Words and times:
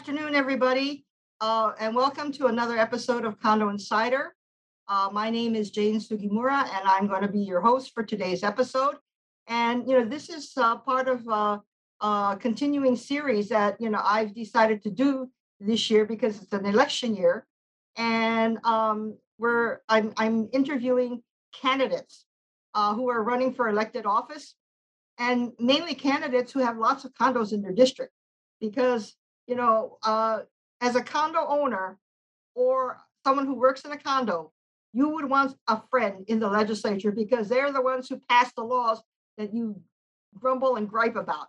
Afternoon, 0.00 0.34
everybody, 0.34 1.04
uh, 1.42 1.72
and 1.78 1.94
welcome 1.94 2.32
to 2.32 2.46
another 2.46 2.78
episode 2.78 3.26
of 3.26 3.38
Condo 3.38 3.68
Insider. 3.68 4.34
Uh, 4.88 5.10
my 5.12 5.28
name 5.28 5.54
is 5.54 5.70
Jane 5.70 6.00
Sugimura, 6.00 6.62
and 6.74 6.88
I'm 6.88 7.06
going 7.06 7.20
to 7.20 7.28
be 7.28 7.40
your 7.40 7.60
host 7.60 7.92
for 7.92 8.02
today's 8.02 8.42
episode. 8.42 8.94
And 9.46 9.86
you 9.86 9.98
know, 9.98 10.06
this 10.06 10.30
is 10.30 10.52
uh, 10.56 10.78
part 10.78 11.06
of 11.06 11.28
a, 11.28 11.60
a 12.00 12.38
continuing 12.40 12.96
series 12.96 13.50
that 13.50 13.78
you 13.78 13.90
know 13.90 14.00
I've 14.02 14.34
decided 14.34 14.82
to 14.84 14.90
do 14.90 15.30
this 15.60 15.90
year 15.90 16.06
because 16.06 16.40
it's 16.40 16.54
an 16.54 16.64
election 16.64 17.14
year, 17.14 17.46
and 17.98 18.56
um, 18.64 19.18
we're 19.36 19.80
I'm 19.90 20.14
I'm 20.16 20.48
interviewing 20.54 21.22
candidates 21.52 22.24
uh, 22.74 22.94
who 22.94 23.10
are 23.10 23.22
running 23.22 23.52
for 23.52 23.68
elected 23.68 24.06
office, 24.06 24.54
and 25.18 25.52
mainly 25.58 25.94
candidates 25.94 26.52
who 26.52 26.60
have 26.60 26.78
lots 26.78 27.04
of 27.04 27.12
condos 27.12 27.52
in 27.52 27.60
their 27.60 27.74
district, 27.74 28.14
because 28.62 29.14
you 29.50 29.56
know, 29.56 29.98
uh, 30.04 30.38
as 30.80 30.94
a 30.94 31.02
condo 31.02 31.44
owner 31.44 31.98
or 32.54 32.96
someone 33.24 33.46
who 33.46 33.54
works 33.54 33.84
in 33.84 33.90
a 33.90 33.98
condo, 33.98 34.52
you 34.92 35.08
would 35.08 35.28
want 35.28 35.56
a 35.66 35.82
friend 35.90 36.24
in 36.28 36.38
the 36.38 36.48
legislature 36.48 37.10
because 37.10 37.48
they're 37.48 37.72
the 37.72 37.82
ones 37.82 38.08
who 38.08 38.20
pass 38.28 38.52
the 38.52 38.62
laws 38.62 39.02
that 39.38 39.52
you 39.52 39.80
grumble 40.38 40.76
and 40.76 40.88
gripe 40.88 41.16
about. 41.16 41.48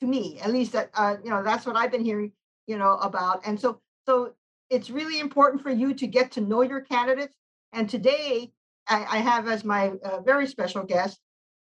To 0.00 0.06
me, 0.06 0.40
at 0.40 0.50
least 0.50 0.72
that 0.72 0.90
uh, 0.94 1.16
you 1.22 1.30
know 1.30 1.42
that's 1.42 1.66
what 1.66 1.76
I've 1.76 1.92
been 1.92 2.04
hearing, 2.04 2.32
you 2.66 2.78
know, 2.78 2.94
about. 2.94 3.42
And 3.46 3.60
so, 3.60 3.80
so 4.06 4.32
it's 4.70 4.90
really 4.90 5.20
important 5.20 5.62
for 5.62 5.70
you 5.70 5.92
to 5.94 6.06
get 6.06 6.32
to 6.32 6.40
know 6.40 6.62
your 6.62 6.80
candidates. 6.80 7.34
And 7.72 7.88
today, 7.88 8.52
I, 8.88 8.96
I 8.96 9.18
have 9.18 9.46
as 9.48 9.64
my 9.64 9.92
uh, 10.04 10.20
very 10.20 10.46
special 10.46 10.84
guest, 10.84 11.18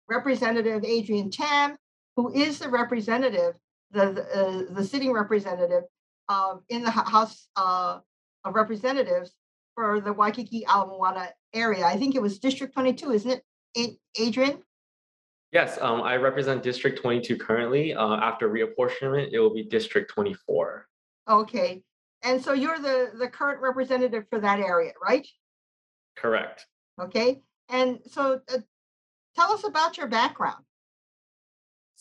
Representative 0.09 0.83
Adrian 0.85 1.31
Tam, 1.31 1.77
who 2.15 2.33
is 2.33 2.59
the 2.59 2.69
representative 2.69 3.55
the 3.93 4.11
the, 4.11 4.39
uh, 4.39 4.73
the 4.73 4.83
sitting 4.83 5.13
representative 5.13 5.83
uh, 6.27 6.55
in 6.69 6.83
the 6.83 6.91
House 6.91 7.47
uh, 7.55 7.99
of 8.43 8.55
Representatives 8.55 9.31
for 9.75 10.01
the 10.01 10.11
Waikiki 10.11 10.65
Ala 10.69 10.87
Moana 10.87 11.29
area. 11.53 11.85
I 11.85 11.97
think 11.97 12.15
it 12.15 12.21
was 12.21 12.39
District 12.39 12.73
22, 12.73 13.11
isn't 13.11 13.43
it, 13.75 13.97
Adrian? 14.19 14.59
Yes, 15.51 15.77
um, 15.81 16.01
I 16.01 16.17
represent 16.17 16.63
District 16.63 16.99
22 16.99 17.37
currently. 17.37 17.93
Uh, 17.93 18.15
after 18.15 18.49
reapportionment, 18.49 19.29
it 19.31 19.39
will 19.39 19.53
be 19.53 19.63
District 19.63 20.11
24. 20.11 20.87
Okay, 21.29 21.83
and 22.23 22.43
so 22.43 22.53
you're 22.53 22.79
the 22.79 23.11
the 23.17 23.27
current 23.27 23.61
representative 23.61 24.25
for 24.29 24.39
that 24.39 24.59
area, 24.59 24.91
right? 25.01 25.27
Correct. 26.17 26.65
Okay, 26.99 27.41
and 27.69 27.99
so 28.07 28.41
uh, 28.53 28.57
tell 29.35 29.51
us 29.51 29.63
about 29.63 29.97
your 29.97 30.07
background. 30.07 30.63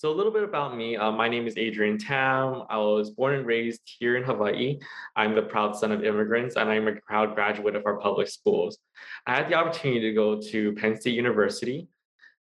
So 0.03 0.11
a 0.11 0.17
little 0.19 0.33
bit 0.33 0.43
about 0.43 0.77
me. 0.77 0.97
Uh, 0.97 1.13
my 1.13 1.29
name 1.29 1.47
is 1.47 1.57
Adrian 1.57 1.97
Tam. 1.97 2.65
I 2.69 2.77
was 2.77 3.11
born 3.11 3.35
and 3.35 3.47
raised 3.47 3.83
here 3.85 4.17
in 4.17 4.25
Hawaii. 4.25 4.81
I'm 5.15 5.37
the 5.37 5.43
proud 5.43 5.77
son 5.77 5.93
of 5.93 6.03
immigrants, 6.03 6.57
and 6.57 6.69
I'm 6.69 6.89
a 6.89 6.97
proud 7.07 7.37
graduate 7.37 7.77
of 7.77 7.87
our 7.87 8.01
public 8.01 8.27
schools. 8.27 8.79
I 9.29 9.37
had 9.37 9.49
the 9.49 9.55
opportunity 9.55 10.01
to 10.01 10.13
go 10.13 10.41
to 10.41 10.73
Penn 10.73 11.01
State 11.01 11.15
University. 11.15 11.87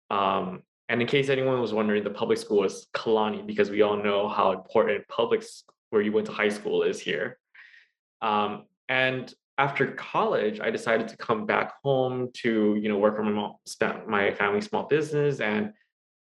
Um, 0.10 0.64
and 0.88 1.02
in 1.02 1.08
case 1.10 1.28
anyone 1.28 1.60
was 1.60 1.74
wondering, 1.74 2.06
the 2.06 2.12
public 2.12 2.38
school 2.38 2.64
is 2.64 2.88
Kalani 2.96 3.46
because 3.46 3.70
we 3.70 3.82
all 3.82 4.02
know 4.02 4.30
how 4.30 4.54
important 4.54 5.06
public 5.10 5.44
where 5.90 6.02
you 6.02 6.14
went 6.14 6.28
to 6.28 6.32
high 6.32 6.48
school 6.48 6.84
is 6.84 7.02
here. 7.02 7.40
Um, 8.22 8.68
and 8.88 9.34
after 9.58 9.88
college, 9.88 10.62
I 10.62 10.72
decided 10.72 11.10
to 11.10 11.18
come 11.18 11.46
back 11.46 11.74
home 11.84 12.30
to 12.36 12.80
you 12.82 12.88
know 12.88 13.00
work 13.00 13.18
for 13.18 13.24
my 13.24 13.32
mom, 13.32 13.56
my 14.08 14.32
family 14.32 14.62
small 14.62 14.84
business 14.84 15.42
and 15.42 15.74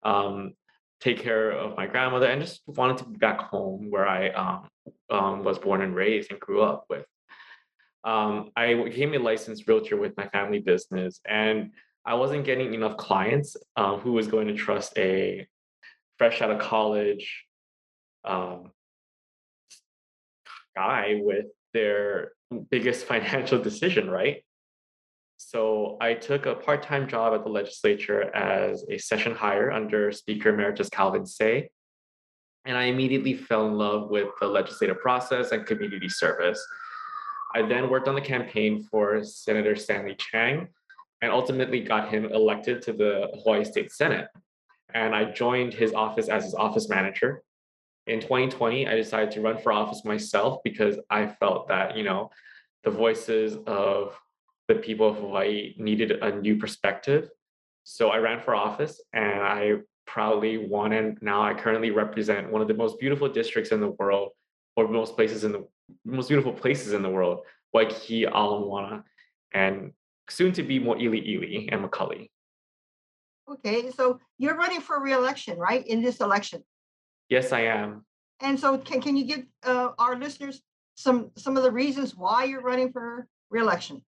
um, 0.03 0.55
take 1.03 1.19
care 1.19 1.51
of 1.51 1.77
my 1.77 1.87
grandmother 1.87 2.27
and 2.27 2.41
just 2.41 2.63
wanted 2.67 2.97
to 2.99 3.05
be 3.05 3.17
back 3.17 3.41
home 3.41 3.91
where 3.91 4.07
I 4.07 4.29
um, 4.31 4.69
um, 5.11 5.45
was 5.45 5.59
born 5.59 5.83
and 5.83 5.97
raised 5.97 6.31
and 6.31 6.39
grew 6.39 6.63
up 6.63 6.85
with. 6.89 7.05
Um, 8.05 8.51
I 8.55 8.75
became 8.75 9.12
a 9.15 9.19
licensed 9.19 9.67
realtor 9.67 9.97
with 9.97 10.17
my 10.17 10.29
family 10.29 10.61
business, 10.61 11.21
and 11.29 11.73
I 12.05 12.15
wasn't 12.15 12.45
getting 12.45 12.73
enough 12.75 12.97
clients 12.97 13.57
um, 13.77 14.01
who 14.01 14.12
was 14.12 14.29
going 14.29 14.49
to 14.49 14.55
trust 14.55 14.97
a 14.97 15.47
fresh 16.19 16.41
out 16.41 16.51
of 16.51 16.61
college 16.61 17.45
um, 18.25 18.71
guy 20.77 21.21
with 21.21 21.47
their 21.75 22.33
biggest 22.71 23.07
financial 23.12 23.61
decision, 23.61 24.09
right? 24.09 24.45
So 25.49 25.97
I 26.01 26.15
took 26.15 26.47
a 26.47 26.55
part-time 26.55 27.09
job 27.09 27.35
at 27.35 27.43
the 27.43 27.51
legislature 27.51 28.35
as 28.35 28.85
a 28.89 28.97
session 28.97 29.35
hire 29.35 29.73
under 29.73 30.13
Speaker 30.13 30.51
Emeritus 30.51 30.89
Calvin 30.89 31.27
Say. 31.27 31.71
And 32.65 32.77
I 32.77 32.85
immediately 32.85 33.35
fell 33.35 33.67
in 33.67 33.75
love 33.75 34.09
with 34.09 34.29
the 34.41 34.47
legislative 34.47 35.01
process 35.01 35.51
and 35.51 35.67
community 35.67 36.09
service. 36.09 36.65
I 37.55 37.63
then 37.63 37.91
worked 37.91 38.09
on 38.09 38.15
the 38.15 38.21
campaign 38.21 38.83
for 38.85 39.23
Senator 39.25 39.75
Stanley 39.75 40.15
Chang 40.17 40.69
and 41.23 41.33
ultimately 41.33 41.81
got 41.81 42.09
him 42.09 42.27
elected 42.27 42.81
to 42.83 42.93
the 42.93 43.29
Hawaii 43.43 43.65
State 43.65 43.91
Senate. 43.93 44.29
And 44.95 45.15
I 45.15 45.33
joined 45.33 45.75
his 45.75 45.93
office 45.93 46.29
as 46.29 46.45
his 46.45 46.55
office 46.55 46.89
manager. 46.89 47.43
In 48.07 48.21
2020, 48.21 48.87
I 48.87 48.95
decided 48.95 49.33
to 49.33 49.41
run 49.41 49.59
for 49.59 49.73
office 49.73 50.05
myself 50.05 50.61
because 50.63 50.99
I 51.11 51.27
felt 51.27 51.69
that, 51.69 51.97
you 51.97 52.05
know, 52.05 52.31
the 52.85 52.91
voices 52.91 53.57
of 53.67 54.17
the 54.69 54.77
people 54.77 55.09
of 55.09 55.17
Hawaii 55.17 55.75
needed 55.78 56.12
a 56.23 56.37
new 56.37 56.56
perspective. 56.56 57.28
So 57.84 58.11
I 58.11 58.19
ran 58.19 58.41
for 58.41 58.55
office 58.55 59.00
and 59.12 59.43
I 59.43 59.75
proudly 60.06 60.59
won. 60.59 60.93
And 60.93 61.19
now 61.21 61.43
I 61.43 61.55
currently 61.55 61.91
represent 61.91 62.50
one 62.50 62.62
of 62.62 62.69
the 62.69 62.75
most 62.75 62.99
beautiful 62.99 63.28
districts 63.28 63.73
in 63.73 63.81
the 63.81 63.91
world, 63.91 64.31
or 64.77 64.89
most 64.89 65.17
places 65.17 65.45
in 65.45 65.53
the 65.53 65.67
most 66.05 66.28
beautiful 66.28 66.53
places 66.53 66.93
in 66.93 67.03
the 67.03 67.11
world, 67.11 67.41
Waikiki, 67.73 68.25
Ala 68.25 68.61
Moana, 68.61 69.05
and 69.53 69.93
soon 70.31 70.53
to 70.53 70.62
be 70.62 70.79
Mo'iliili 70.79 71.69
and 71.73 71.84
McCully. 71.84 72.31
Okay, 73.50 73.91
so 73.91 74.21
you're 74.39 74.56
running 74.56 74.81
for 74.81 75.03
re-election, 75.03 75.59
right, 75.59 75.87
in 75.87 76.00
this 76.00 76.21
election? 76.21 76.62
Yes, 77.29 77.53
I 77.53 77.62
am. 77.62 78.06
And 78.41 78.59
so, 78.59 78.79
can, 78.79 79.00
can 79.00 79.17
you 79.17 79.25
give 79.25 79.44
uh, 79.65 79.91
our 79.99 80.17
listeners 80.17 80.62
some 80.94 81.31
some 81.37 81.56
of 81.56 81.62
the 81.62 81.71
reasons 81.71 82.17
why 82.17 82.44
you're 82.44 82.62
running 82.62 82.93
for 82.93 83.27
re-election? 83.50 84.03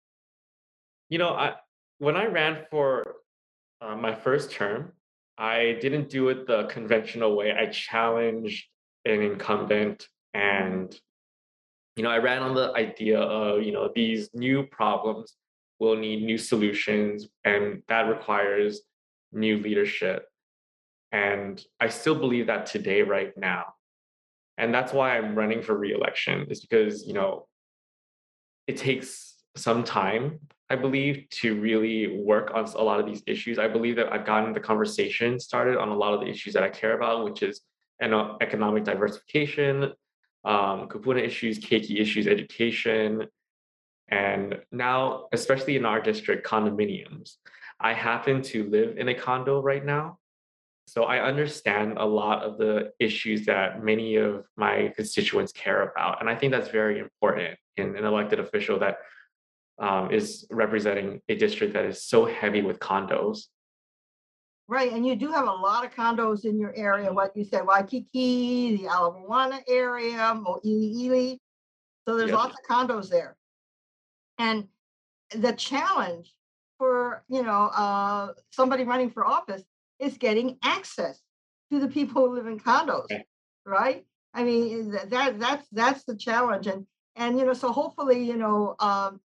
You 1.08 1.18
know, 1.18 1.30
I 1.30 1.54
when 1.98 2.16
I 2.16 2.26
ran 2.26 2.64
for 2.70 3.04
uh, 3.80 3.96
my 3.96 4.14
first 4.14 4.50
term, 4.50 4.92
I 5.38 5.78
didn't 5.80 6.08
do 6.08 6.28
it 6.28 6.46
the 6.46 6.64
conventional 6.64 7.36
way. 7.36 7.52
I 7.52 7.66
challenged 7.66 8.66
an 9.04 9.20
incumbent 9.20 10.08
and 10.32 10.98
you 11.96 12.02
know, 12.02 12.10
I 12.10 12.18
ran 12.18 12.42
on 12.42 12.54
the 12.54 12.72
idea 12.74 13.20
of, 13.20 13.62
you 13.62 13.72
know, 13.72 13.88
these 13.94 14.28
new 14.34 14.64
problems 14.64 15.34
will 15.78 15.96
need 15.96 16.24
new 16.24 16.38
solutions 16.38 17.28
and 17.44 17.82
that 17.88 18.08
requires 18.08 18.80
new 19.32 19.58
leadership. 19.58 20.26
And 21.12 21.64
I 21.78 21.88
still 21.88 22.16
believe 22.16 22.48
that 22.48 22.66
today, 22.66 23.02
right 23.02 23.32
now. 23.36 23.74
And 24.58 24.74
that's 24.74 24.92
why 24.92 25.16
I'm 25.16 25.36
running 25.36 25.62
for 25.62 25.76
reelection, 25.76 26.46
is 26.50 26.60
because, 26.60 27.06
you 27.06 27.12
know, 27.12 27.46
it 28.66 28.76
takes 28.76 29.36
some 29.56 29.84
time 29.84 30.40
I 30.70 30.76
believe, 30.76 31.26
to 31.42 31.60
really 31.60 32.22
work 32.22 32.50
on 32.54 32.64
a 32.64 32.82
lot 32.82 32.98
of 32.98 33.06
these 33.06 33.22
issues. 33.26 33.58
I 33.58 33.68
believe 33.68 33.96
that 33.96 34.12
I've 34.12 34.24
gotten 34.24 34.52
the 34.52 34.60
conversation 34.60 35.38
started 35.38 35.76
on 35.76 35.88
a 35.88 35.94
lot 35.94 36.14
of 36.14 36.20
the 36.20 36.26
issues 36.26 36.54
that 36.54 36.62
I 36.62 36.70
care 36.70 36.96
about, 36.96 37.24
which 37.24 37.42
is 37.42 37.60
economic 38.00 38.84
diversification, 38.84 39.92
um, 40.44 40.88
kupuna 40.88 41.22
issues, 41.22 41.58
keiki 41.58 42.00
issues, 42.00 42.26
education, 42.26 43.26
and 44.08 44.58
now, 44.72 45.28
especially 45.32 45.76
in 45.76 45.84
our 45.84 46.00
district, 46.00 46.46
condominiums. 46.46 47.36
I 47.80 47.92
happen 47.92 48.42
to 48.42 48.68
live 48.68 48.98
in 48.98 49.08
a 49.08 49.14
condo 49.14 49.60
right 49.60 49.84
now. 49.84 50.18
So 50.86 51.04
I 51.04 51.22
understand 51.22 51.94
a 51.96 52.04
lot 52.04 52.42
of 52.42 52.58
the 52.58 52.92
issues 52.98 53.46
that 53.46 53.82
many 53.82 54.16
of 54.16 54.44
my 54.56 54.92
constituents 54.94 55.52
care 55.52 55.82
about. 55.82 56.20
And 56.20 56.28
I 56.28 56.36
think 56.36 56.52
that's 56.52 56.68
very 56.68 56.98
important 56.98 57.56
in 57.76 57.96
an 57.96 58.04
elected 58.04 58.38
official 58.38 58.78
that 58.80 58.98
um, 59.78 60.10
is 60.10 60.46
representing 60.50 61.20
a 61.28 61.36
district 61.36 61.74
that 61.74 61.84
is 61.84 62.04
so 62.04 62.24
heavy 62.24 62.62
with 62.62 62.78
condos. 62.78 63.44
Right, 64.66 64.92
and 64.92 65.06
you 65.06 65.14
do 65.14 65.30
have 65.30 65.46
a 65.46 65.52
lot 65.52 65.84
of 65.84 65.94
condos 65.94 66.46
in 66.46 66.58
your 66.58 66.74
area. 66.74 67.12
What 67.12 67.36
you 67.36 67.44
said, 67.44 67.66
Waikiki, 67.66 68.76
the 68.76 68.84
Ala 68.84 69.20
Moana 69.20 69.60
area, 69.68 70.34
Mo'iliili. 70.34 71.38
So 72.06 72.16
there's 72.16 72.30
yep. 72.30 72.38
lots 72.38 72.54
of 72.54 72.64
condos 72.68 73.10
there. 73.10 73.36
And 74.38 74.68
the 75.34 75.52
challenge 75.52 76.32
for 76.78 77.24
you 77.28 77.42
know 77.42 77.70
uh, 77.74 78.28
somebody 78.50 78.84
running 78.84 79.10
for 79.10 79.24
office 79.24 79.62
is 79.98 80.16
getting 80.18 80.58
access 80.62 81.20
to 81.70 81.78
the 81.78 81.88
people 81.88 82.26
who 82.26 82.34
live 82.34 82.46
in 82.46 82.58
condos, 82.58 83.04
okay. 83.04 83.24
right? 83.66 84.04
I 84.32 84.44
mean 84.44 84.90
that 85.10 85.38
that's 85.38 85.68
that's 85.72 86.04
the 86.04 86.16
challenge, 86.16 86.66
and 86.66 86.86
and 87.16 87.38
you 87.38 87.44
know 87.44 87.54
so 87.54 87.70
hopefully 87.70 88.24
you 88.24 88.36
know 88.36 88.76
um, 88.80 89.20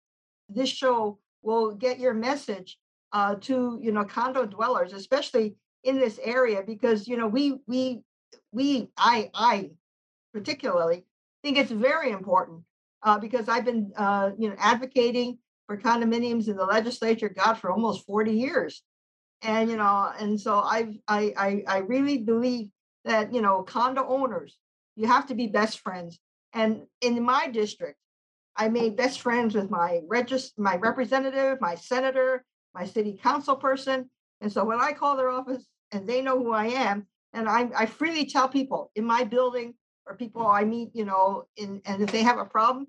this 0.49 0.69
show 0.69 1.19
will 1.41 1.75
get 1.75 1.99
your 1.99 2.13
message 2.13 2.77
uh, 3.13 3.35
to 3.35 3.79
you 3.81 3.91
know 3.91 4.03
condo 4.03 4.45
dwellers, 4.45 4.93
especially 4.93 5.55
in 5.83 5.99
this 5.99 6.19
area, 6.23 6.63
because 6.65 7.07
you 7.07 7.17
know 7.17 7.27
we 7.27 7.59
we 7.67 8.01
we 8.51 8.89
I 8.97 9.29
I 9.33 9.71
particularly 10.33 11.05
think 11.43 11.57
it's 11.57 11.71
very 11.71 12.11
important 12.11 12.63
uh, 13.03 13.17
because 13.17 13.47
I've 13.47 13.65
been, 13.65 13.91
uh, 13.95 14.31
you 14.37 14.49
know, 14.49 14.55
advocating 14.57 15.37
for 15.65 15.77
condominiums 15.77 16.47
in 16.47 16.57
the 16.57 16.65
legislature, 16.65 17.29
God, 17.29 17.55
for 17.55 17.71
almost 17.71 18.05
40 18.05 18.31
years. 18.31 18.83
And, 19.41 19.69
you 19.69 19.77
know, 19.77 20.11
and 20.19 20.39
so 20.39 20.59
I've, 20.59 20.95
I, 21.07 21.33
I, 21.37 21.63
I 21.67 21.77
really 21.79 22.17
believe 22.19 22.69
that, 23.05 23.33
you 23.33 23.41
know, 23.41 23.63
condo 23.63 24.05
owners, 24.07 24.57
you 24.95 25.07
have 25.07 25.27
to 25.27 25.35
be 25.35 25.47
best 25.47 25.79
friends. 25.79 26.19
And 26.53 26.83
in 27.01 27.21
my 27.23 27.47
district, 27.47 27.99
I 28.57 28.69
made 28.69 28.97
best 28.97 29.21
friends 29.21 29.53
with 29.53 29.69
my 29.69 30.01
regist, 30.07 30.57
my 30.57 30.75
representative, 30.77 31.61
my 31.61 31.75
senator, 31.75 32.43
my 32.73 32.85
city 32.85 33.19
council 33.21 33.55
person. 33.55 34.09
And 34.41 34.51
so 34.51 34.65
when 34.65 34.81
I 34.81 34.93
call 34.93 35.15
their 35.15 35.29
office 35.29 35.65
and 35.91 36.07
they 36.07 36.21
know 36.21 36.37
who 36.37 36.51
I 36.51 36.67
am, 36.67 37.07
and 37.33 37.47
I, 37.47 37.69
I 37.77 37.85
freely 37.85 38.25
tell 38.25 38.49
people 38.49 38.91
in 38.95 39.05
my 39.05 39.23
building 39.23 39.75
or 40.07 40.15
people 40.15 40.47
I 40.47 40.63
meet, 40.63 40.89
you 40.93 41.05
know, 41.05 41.45
in, 41.55 41.81
and 41.85 42.01
if 42.01 42.11
they 42.11 42.23
have 42.23 42.39
a 42.39 42.45
problem, 42.45 42.87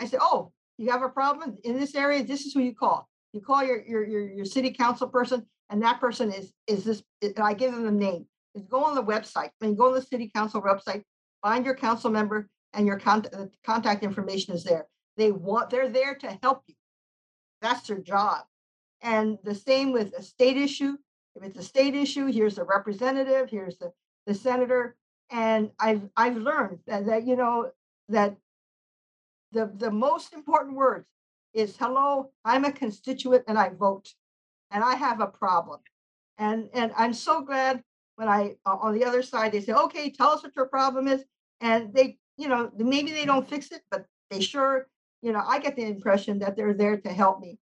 I 0.00 0.06
say, 0.06 0.18
oh, 0.20 0.52
you 0.78 0.90
have 0.90 1.02
a 1.02 1.08
problem 1.08 1.56
in 1.64 1.78
this 1.78 1.94
area, 1.94 2.24
this 2.24 2.44
is 2.44 2.52
who 2.52 2.60
you 2.60 2.74
call. 2.74 3.08
You 3.32 3.40
call 3.40 3.64
your, 3.64 3.82
your, 3.86 4.04
your, 4.04 4.28
your 4.28 4.44
city 4.44 4.72
council 4.72 5.08
person 5.08 5.46
and 5.70 5.82
that 5.82 6.00
person 6.00 6.32
is, 6.32 6.52
is 6.66 6.84
this, 6.84 7.02
and 7.22 7.38
I 7.38 7.54
give 7.54 7.72
them 7.72 7.84
the 7.84 7.92
name. 7.92 8.26
Is 8.54 8.64
go 8.64 8.84
on 8.84 8.94
the 8.94 9.02
website, 9.02 9.50
I 9.60 9.66
mean, 9.66 9.76
go 9.76 9.88
on 9.88 9.94
the 9.94 10.02
city 10.02 10.30
council 10.34 10.62
website, 10.62 11.02
find 11.42 11.64
your 11.64 11.74
council 11.74 12.10
member 12.10 12.48
and 12.72 12.86
your 12.86 12.98
contact, 12.98 13.36
contact 13.64 14.02
information 14.02 14.54
is 14.54 14.64
there. 14.64 14.86
They 15.16 15.32
want, 15.32 15.70
they're 15.70 15.88
there 15.88 16.14
to 16.16 16.38
help 16.42 16.64
you. 16.66 16.74
That's 17.62 17.86
their 17.88 17.98
job. 17.98 18.44
And 19.02 19.38
the 19.44 19.54
same 19.54 19.92
with 19.92 20.12
a 20.16 20.22
state 20.22 20.56
issue. 20.56 20.96
If 21.34 21.42
it's 21.42 21.58
a 21.58 21.62
state 21.62 21.94
issue, 21.94 22.26
here's 22.26 22.56
the 22.56 22.64
representative, 22.64 23.50
here's 23.50 23.78
the, 23.78 23.92
the 24.26 24.34
senator. 24.34 24.96
And 25.30 25.70
I've 25.78 26.02
I've 26.16 26.36
learned 26.36 26.78
that, 26.86 27.06
that 27.06 27.26
you 27.26 27.36
know 27.36 27.70
that 28.08 28.36
the 29.52 29.70
the 29.76 29.90
most 29.90 30.32
important 30.32 30.76
words 30.76 31.06
is 31.52 31.76
hello, 31.76 32.30
I'm 32.44 32.64
a 32.64 32.72
constituent 32.72 33.44
and 33.48 33.58
I 33.58 33.70
vote 33.70 34.14
and 34.70 34.84
I 34.84 34.94
have 34.94 35.20
a 35.20 35.26
problem. 35.26 35.80
And 36.38 36.68
and 36.74 36.92
I'm 36.96 37.12
so 37.12 37.40
glad 37.40 37.82
when 38.16 38.28
I 38.28 38.56
on 38.64 38.94
the 38.94 39.04
other 39.04 39.22
side 39.22 39.52
they 39.52 39.60
say, 39.60 39.72
okay, 39.72 40.10
tell 40.10 40.30
us 40.30 40.42
what 40.42 40.54
your 40.54 40.66
problem 40.66 41.08
is. 41.08 41.24
And 41.60 41.92
they, 41.94 42.18
you 42.36 42.48
know, 42.48 42.70
maybe 42.76 43.10
they 43.10 43.24
don't 43.24 43.48
fix 43.48 43.72
it, 43.72 43.82
but 43.90 44.06
they 44.30 44.40
sure, 44.40 44.86
you 45.26 45.32
know, 45.32 45.42
I 45.44 45.58
get 45.58 45.74
the 45.74 45.82
impression 45.82 46.38
that 46.38 46.54
they're 46.56 46.72
there 46.72 46.96
to 46.98 47.08
help 47.08 47.40
me. 47.40 47.58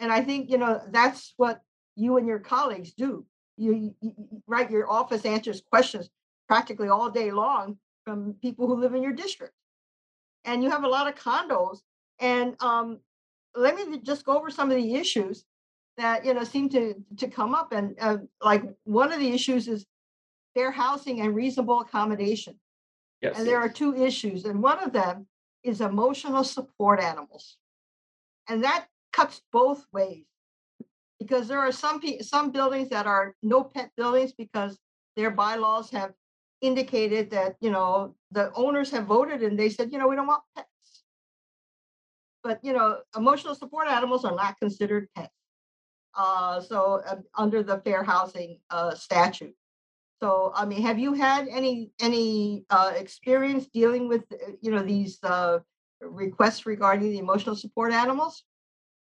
And 0.00 0.12
I 0.12 0.20
think, 0.20 0.50
you 0.50 0.58
know, 0.58 0.82
that's 0.90 1.32
what 1.38 1.62
you 1.96 2.18
and 2.18 2.28
your 2.28 2.38
colleagues 2.38 2.92
do. 2.92 3.24
You, 3.56 3.94
you, 4.02 4.12
right, 4.46 4.70
your 4.70 4.90
office 4.90 5.24
answers 5.24 5.62
questions 5.70 6.10
practically 6.46 6.90
all 6.90 7.10
day 7.10 7.30
long 7.30 7.78
from 8.04 8.34
people 8.42 8.66
who 8.66 8.74
live 8.74 8.94
in 8.94 9.02
your 9.02 9.14
district. 9.14 9.54
And 10.44 10.62
you 10.62 10.68
have 10.68 10.84
a 10.84 10.88
lot 10.88 11.08
of 11.08 11.14
condos. 11.14 11.78
And 12.18 12.54
um, 12.60 12.98
let 13.54 13.76
me 13.76 13.98
just 14.00 14.26
go 14.26 14.36
over 14.36 14.50
some 14.50 14.70
of 14.70 14.76
the 14.76 14.94
issues 14.94 15.46
that 15.96 16.22
you 16.26 16.34
know 16.34 16.44
seem 16.44 16.68
to 16.68 16.94
to 17.16 17.28
come 17.28 17.54
up. 17.54 17.72
And 17.72 17.96
uh, 17.98 18.18
like 18.42 18.62
one 18.84 19.10
of 19.10 19.20
the 19.20 19.30
issues 19.30 19.68
is 19.68 19.86
fair 20.54 20.70
housing 20.70 21.22
and 21.22 21.34
reasonable 21.34 21.80
accommodation. 21.80 22.60
Yes. 23.22 23.38
And 23.38 23.46
there 23.46 23.58
are 23.58 23.70
two 23.70 23.96
issues, 23.96 24.44
and 24.44 24.62
one 24.62 24.78
of 24.84 24.92
them 24.92 25.26
is 25.62 25.80
emotional 25.80 26.44
support 26.44 27.00
animals. 27.00 27.56
And 28.48 28.64
that 28.64 28.86
cuts 29.12 29.42
both 29.52 29.84
ways 29.92 30.24
because 31.18 31.46
there 31.48 31.60
are 31.60 31.72
some 31.72 32.00
pe- 32.00 32.20
some 32.20 32.50
buildings 32.50 32.88
that 32.88 33.06
are 33.06 33.34
no 33.42 33.62
pet 33.62 33.90
buildings 33.96 34.32
because 34.32 34.78
their 35.16 35.30
bylaws 35.30 35.90
have 35.90 36.12
indicated 36.60 37.30
that 37.30 37.56
you 37.60 37.70
know 37.70 38.14
the 38.30 38.52
owners 38.54 38.90
have 38.90 39.06
voted 39.06 39.42
and 39.42 39.58
they 39.58 39.68
said 39.68 39.92
you 39.92 39.98
know 39.98 40.08
we 40.08 40.16
don't 40.16 40.26
want 40.26 40.42
pets 40.54 41.04
but 42.42 42.58
you 42.62 42.72
know 42.72 42.98
emotional 43.16 43.54
support 43.54 43.88
animals 43.88 44.24
are 44.24 44.34
not 44.34 44.58
considered 44.58 45.08
pets 45.14 45.32
uh, 46.14 46.60
so 46.60 47.02
uh, 47.06 47.16
under 47.34 47.62
the 47.62 47.78
fair 47.78 48.02
housing 48.02 48.58
uh, 48.70 48.94
statute 48.94 49.54
so 50.22 50.52
i 50.54 50.64
mean 50.64 50.82
have 50.82 50.98
you 50.98 51.12
had 51.14 51.48
any 51.48 51.90
any 52.00 52.64
uh, 52.70 52.92
experience 52.96 53.66
dealing 53.66 54.08
with 54.08 54.22
uh, 54.32 54.52
you 54.60 54.70
know 54.70 54.82
these 54.82 55.18
uh, 55.24 55.58
requests 56.00 56.66
regarding 56.66 57.10
the 57.10 57.18
emotional 57.18 57.56
support 57.56 57.92
animals 57.92 58.44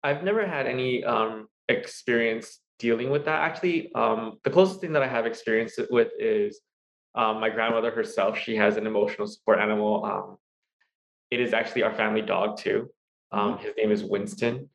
I've 0.04 0.24
never 0.24 0.46
had 0.48 0.68
any 0.68 1.04
um, 1.04 1.48
experience 1.70 2.60
dealing 2.80 3.10
with 3.10 3.26
that. 3.26 3.42
Actually, 3.42 3.94
um, 3.94 4.40
the 4.44 4.50
closest 4.50 4.82
thing 4.82 4.94
that 4.94 5.04
I 5.04 5.08
have 5.08 5.26
experience 5.26 5.78
with 5.90 6.10
is 6.18 6.60
um, 7.14 7.40
my 7.40 7.50
grandmother 7.50 7.92
herself. 7.92 8.38
She 8.38 8.56
has 8.56 8.78
an 8.78 8.88
emotional 8.88 9.28
support 9.28 9.60
animal. 9.60 10.04
Um, 10.06 10.38
it 11.30 11.40
is 11.40 11.54
actually 11.54 11.84
our 11.84 11.94
family 11.94 12.22
dog 12.22 12.58
too. 12.58 12.90
Um, 13.32 13.60
his 13.60 13.74
name 13.78 13.92
is 13.92 14.04
Winston. 14.04 14.70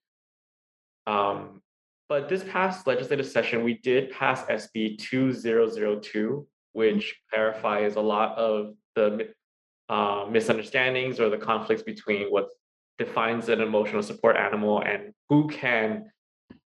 Um, 1.07 1.61
but 2.09 2.29
this 2.29 2.45
past 2.45 2.87
legislative 2.87 3.27
session, 3.27 3.65
we 3.65 3.75
did 3.75 4.11
pass 4.11 4.45
SB 4.45 4.99
2002, 4.99 6.47
which 6.73 7.17
clarifies 7.33 7.97
a 7.97 8.01
lot 8.01 8.37
of 8.39 8.75
the 8.95 9.29
uh, 9.89 10.27
misunderstandings 10.31 11.21
or 11.21 11.31
the 11.31 11.39
conflicts 11.39 11.83
between 11.83 12.29
what 12.29 12.49
defines 12.99 13.49
an 13.49 13.61
emotional 13.61 14.03
support 14.03 14.37
animal 14.37 14.83
and 14.83 15.13
who 15.29 15.49
can 15.49 16.11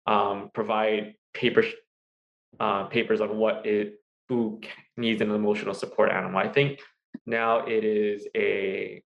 um, 0.07 0.49
provide 0.53 1.15
paper 1.33 1.63
uh, 2.59 2.83
papers 2.85 3.21
on 3.21 3.37
what 3.37 3.65
it 3.65 3.95
who 4.29 4.61
needs 4.97 5.21
an 5.21 5.31
emotional 5.31 5.73
support 5.73 6.11
animal. 6.11 6.39
I 6.39 6.47
think 6.47 6.79
now 7.25 7.65
it 7.65 7.83
is 7.83 8.27
a 8.35 9.01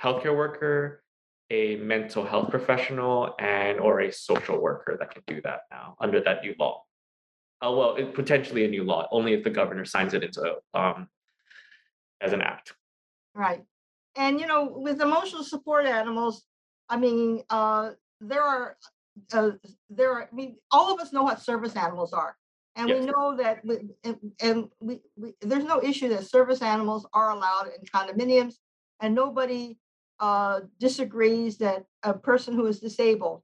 healthcare 0.00 0.36
worker, 0.36 1.02
a 1.50 1.76
mental 1.76 2.24
health 2.24 2.50
professional, 2.50 3.34
and 3.38 3.80
or 3.80 4.00
a 4.00 4.12
social 4.12 4.60
worker 4.60 4.96
that 4.98 5.10
can 5.10 5.22
do 5.26 5.40
that 5.42 5.62
now 5.70 5.96
under 6.00 6.20
that 6.20 6.42
new 6.42 6.54
law. 6.58 6.84
Uh, 7.64 7.72
well, 7.72 7.96
it, 7.96 8.14
potentially 8.14 8.64
a 8.64 8.68
new 8.68 8.84
law, 8.84 9.08
only 9.10 9.32
if 9.32 9.42
the 9.42 9.50
governor 9.50 9.84
signs 9.84 10.14
it 10.14 10.22
into 10.22 10.56
um, 10.74 11.08
as 12.20 12.32
an 12.32 12.40
act. 12.42 12.74
Right. 13.34 13.62
And 14.16 14.40
you 14.40 14.46
know, 14.46 14.72
with 14.76 15.00
emotional 15.00 15.42
support 15.42 15.86
animals, 15.86 16.44
I 16.88 16.96
mean, 16.96 17.42
uh, 17.50 17.92
there 18.20 18.42
are 18.42 18.76
uh, 19.32 19.52
there 19.90 20.12
are. 20.12 20.28
I 20.30 20.34
mean, 20.34 20.56
all 20.70 20.92
of 20.92 21.00
us 21.00 21.12
know 21.12 21.22
what 21.22 21.40
service 21.40 21.76
animals 21.76 22.12
are, 22.12 22.36
and 22.76 22.88
we 22.88 23.00
know 23.00 23.36
that. 23.36 23.64
We, 23.64 23.78
and 24.04 24.16
and 24.40 24.68
we, 24.80 25.00
we 25.16 25.34
there's 25.40 25.64
no 25.64 25.82
issue 25.82 26.08
that 26.10 26.26
service 26.26 26.62
animals 26.62 27.06
are 27.12 27.30
allowed 27.30 27.68
in 27.68 27.84
condominiums, 27.86 28.54
and 29.00 29.14
nobody 29.14 29.78
uh, 30.20 30.60
disagrees 30.78 31.58
that 31.58 31.84
a 32.02 32.14
person 32.14 32.54
who 32.54 32.66
is 32.66 32.80
disabled 32.80 33.42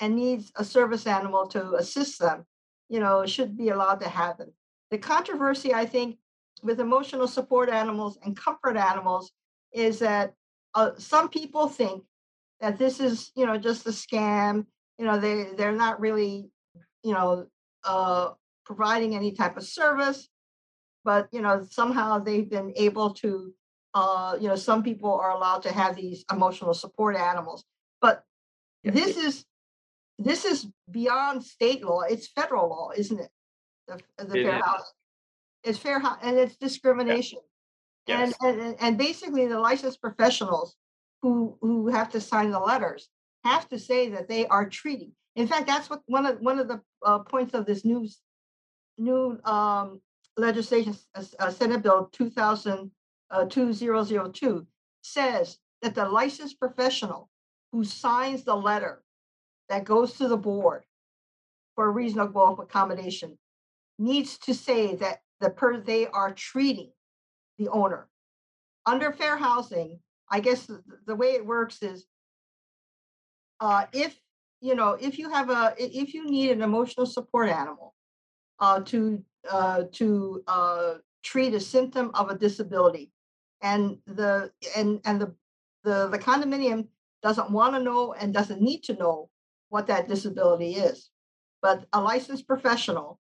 and 0.00 0.16
needs 0.16 0.52
a 0.56 0.64
service 0.64 1.06
animal 1.06 1.46
to 1.48 1.74
assist 1.74 2.18
them, 2.18 2.44
you 2.88 3.00
know, 3.00 3.24
should 3.26 3.56
be 3.56 3.68
allowed 3.68 4.00
to 4.00 4.08
have 4.08 4.38
them. 4.38 4.52
The 4.90 4.98
controversy, 4.98 5.72
I 5.74 5.86
think, 5.86 6.18
with 6.62 6.80
emotional 6.80 7.28
support 7.28 7.68
animals 7.68 8.18
and 8.24 8.36
comfort 8.36 8.76
animals 8.76 9.32
is 9.72 9.98
that 9.98 10.34
uh, 10.74 10.92
some 10.98 11.28
people 11.28 11.68
think 11.68 12.04
that 12.60 12.78
this 12.78 13.00
is, 13.00 13.30
you 13.36 13.46
know, 13.46 13.58
just 13.58 13.86
a 13.86 13.90
scam. 13.90 14.66
You 14.98 15.04
know, 15.06 15.18
they 15.18 15.48
they're 15.56 15.72
not 15.72 16.00
really, 16.00 16.48
you 17.02 17.12
know, 17.12 17.46
uh, 17.84 18.30
providing 18.64 19.14
any 19.14 19.32
type 19.32 19.56
of 19.56 19.64
service, 19.64 20.28
but 21.04 21.28
you 21.32 21.42
know, 21.42 21.66
somehow 21.70 22.18
they've 22.18 22.48
been 22.48 22.72
able 22.76 23.10
to, 23.14 23.52
uh, 23.94 24.36
you 24.40 24.48
know, 24.48 24.56
some 24.56 24.82
people 24.82 25.12
are 25.14 25.30
allowed 25.30 25.62
to 25.62 25.72
have 25.72 25.96
these 25.96 26.24
emotional 26.32 26.74
support 26.74 27.16
animals. 27.16 27.64
But 28.00 28.24
Yes, 28.82 28.94
this 28.94 29.16
is 29.16 29.44
this 30.18 30.44
is 30.44 30.66
beyond 30.90 31.44
state 31.44 31.82
law. 31.84 32.02
It's 32.02 32.28
federal 32.28 32.68
law, 32.68 32.90
isn't 32.96 33.18
it? 33.18 33.30
The, 33.88 34.00
the 34.24 34.38
It 34.38 34.44
fair 34.44 34.58
is. 34.58 34.64
house. 34.64 34.92
It's 35.64 35.78
fair 35.78 36.02
and 36.22 36.38
it's 36.38 36.56
discrimination. 36.56 37.40
And, 38.06 38.28
Yes. 38.30 38.34
and 38.42 38.60
and- 38.60 38.76
and 38.80 38.98
basically 38.98 39.46
the 39.46 39.58
licensed 39.58 40.00
professionals 40.00 40.76
who 41.22 41.56
who 41.62 41.88
have 41.88 42.10
to 42.10 42.20
sign 42.20 42.50
the 42.50 42.60
letters 42.60 43.08
have 43.44 43.68
to 43.70 43.78
say 43.78 44.10
that 44.10 44.28
they 44.28 44.46
are 44.46 44.68
treating. 44.68 45.12
In 45.36 45.46
fact, 45.46 45.66
that's 45.66 45.88
what 45.88 46.02
one 46.06 46.26
of 46.26 46.38
one 46.40 46.58
of 46.58 46.68
the 46.68 46.82
uh, 47.02 47.20
points 47.20 47.54
of 47.54 47.64
this 47.64 47.84
new 47.84 48.06
new 48.98 49.40
um, 49.44 50.00
legislation, 50.36 50.94
uh, 51.14 51.24
uh, 51.38 51.50
Senate 51.50 51.82
Bill 51.82 52.08
2000 52.12 52.90
uh, 53.34 53.44
2002 53.46 54.66
says 55.02 55.58
that 55.82 55.94
the 55.94 56.08
licensed 56.08 56.58
professional 56.60 57.28
who 57.72 57.84
signs 57.84 58.44
the 58.44 58.54
letter 58.54 59.02
that 59.68 59.84
goes 59.84 60.14
to 60.14 60.28
the 60.28 60.36
board 60.36 60.84
for 61.74 61.90
reasonable 61.90 62.56
accommodation 62.60 63.36
needs 63.98 64.38
to 64.38 64.54
say 64.54 64.94
that 64.94 65.18
the 65.40 65.50
per 65.50 65.78
they 65.78 66.06
are 66.06 66.32
treating 66.32 66.90
the 67.58 67.68
owner. 67.68 68.08
Under 68.86 69.12
fair 69.12 69.36
housing, 69.36 69.98
I 70.30 70.38
guess 70.38 70.66
the, 70.66 70.82
the 71.06 71.16
way 71.16 71.32
it 71.32 71.44
works 71.44 71.82
is 71.82 72.06
uh, 73.60 73.86
if 73.92 74.16
you 74.60 74.74
know 74.74 74.96
if 75.00 75.18
you 75.18 75.28
have 75.30 75.50
a 75.50 75.74
if 75.78 76.14
you 76.14 76.30
need 76.30 76.50
an 76.50 76.62
emotional 76.62 77.06
support 77.06 77.48
animal 77.48 77.94
uh, 78.60 78.80
to 78.80 79.22
uh, 79.50 79.84
to 79.92 80.42
uh, 80.46 80.94
treat 81.24 81.54
a 81.54 81.60
symptom 81.60 82.10
of 82.14 82.30
a 82.30 82.38
disability 82.38 83.10
and 83.64 83.96
the 84.06 84.52
and 84.76 85.00
and 85.04 85.20
the 85.20 85.34
the, 85.82 86.08
the 86.08 86.18
condominium 86.18 86.86
doesn't 87.22 87.50
want 87.50 87.74
to 87.74 87.80
know 87.80 88.12
and 88.12 88.32
doesn't 88.32 88.60
need 88.60 88.82
to 88.84 88.94
know 88.94 89.28
what 89.70 89.86
that 89.88 90.08
disability 90.08 90.76
is. 90.76 91.10
But 91.60 91.86
a 91.92 92.00
licensed 92.00 92.46
professional, 92.46 93.18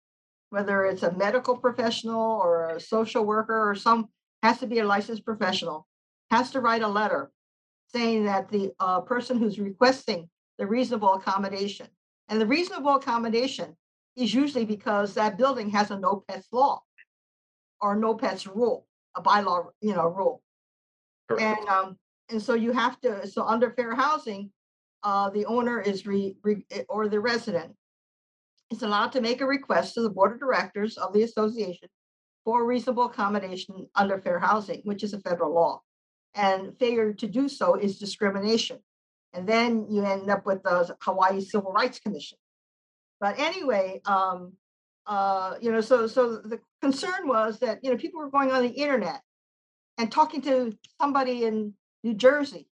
whether 0.50 0.86
it's 0.86 1.04
a 1.04 1.12
medical 1.14 1.58
professional 1.58 2.22
or 2.22 2.70
a 2.70 2.80
social 2.80 3.26
worker 3.26 3.70
or 3.70 3.76
some, 3.76 4.10
has 4.44 4.60
to 4.60 4.68
be 4.68 4.80
a 4.80 4.86
licensed 4.86 5.26
professional, 5.26 5.88
has 6.32 6.52
to 6.52 6.60
write 6.60 6.84
a 6.84 6.88
letter 6.88 7.32
saying 7.88 8.26
that 8.26 8.50
the 8.50 8.72
uh, 8.80 9.02
person 9.02 9.38
who's 9.38 9.60
requesting 9.60 10.30
the 10.58 10.68
reasonable 10.68 11.14
accommodation, 11.14 11.88
and 12.28 12.40
the 12.40 12.46
reasonable 12.46 12.96
accommodation 12.96 13.76
is 14.16 14.34
usually 14.34 14.66
because 14.66 15.14
that 15.14 15.38
building 15.38 15.70
has 15.70 15.92
a 15.92 16.00
no 16.00 16.24
pets 16.28 16.48
law 16.52 16.82
or 17.82 17.96
no 17.96 18.14
pets 18.14 18.46
rule, 18.46 18.86
a 19.16 19.22
bylaw, 19.22 19.68
you 19.82 19.94
know, 19.94 20.08
rule. 20.08 20.42
Correct. 21.30 21.60
And 21.60 21.70
um, 21.70 21.98
and 22.30 22.42
so 22.42 22.54
you 22.54 22.72
have 22.72 23.00
to, 23.02 23.28
so 23.28 23.44
under 23.44 23.72
fair 23.72 23.96
housing, 23.96 24.52
uh, 25.04 25.30
the 25.30 25.46
owner 25.46 25.80
is 25.80 26.06
re, 26.06 26.36
re, 26.44 26.66
eh, 26.72 26.84
or 26.90 27.08
the 27.08 27.20
resident 27.20 27.74
is 28.72 28.82
allowed 28.82 29.12
to 29.12 29.22
make 29.22 29.42
a 29.42 29.46
request 29.46 29.94
to 29.94 30.02
the 30.02 30.10
board 30.10 30.34
of 30.34 30.40
directors 30.40 30.98
of 30.98 31.14
the 31.14 31.24
association 31.24 31.90
for 32.46 32.66
reasonable 32.66 33.06
accommodation 33.06 33.88
under 33.96 34.20
fair 34.20 34.40
housing, 34.40 34.82
which 34.84 35.04
is 35.04 35.14
a 35.14 35.20
federal 35.20 35.54
law. 35.54 35.82
And 36.36 36.78
failure 36.80 37.14
to 37.14 37.28
do 37.28 37.48
so 37.48 37.76
is 37.76 38.00
discrimination. 38.00 38.80
And 39.34 39.48
then 39.48 39.88
you 39.90 40.04
end 40.04 40.30
up 40.30 40.46
with 40.46 40.64
the 40.64 40.96
Hawaii 41.02 41.42
Civil 41.42 41.72
Rights 41.72 42.00
Commission. 42.00 42.38
But 43.20 43.40
anyway, 43.40 44.02
um, 44.06 44.54
uh, 45.06 45.56
you 45.62 45.72
know, 45.72 45.82
so 45.82 46.08
so 46.08 46.38
the 46.38 46.60
concern 46.82 47.28
was 47.28 47.60
that 47.60 47.80
you 47.84 47.92
know 47.92 47.98
people 47.98 48.20
were 48.20 48.30
going 48.30 48.52
on 48.52 48.64
the 48.64 48.70
internet 48.70 49.22
and 49.98 50.12
talking 50.12 50.42
to 50.42 50.78
somebody 51.00 51.44
in 51.44 51.74
New 52.04 52.14
Jersey, 52.14 52.68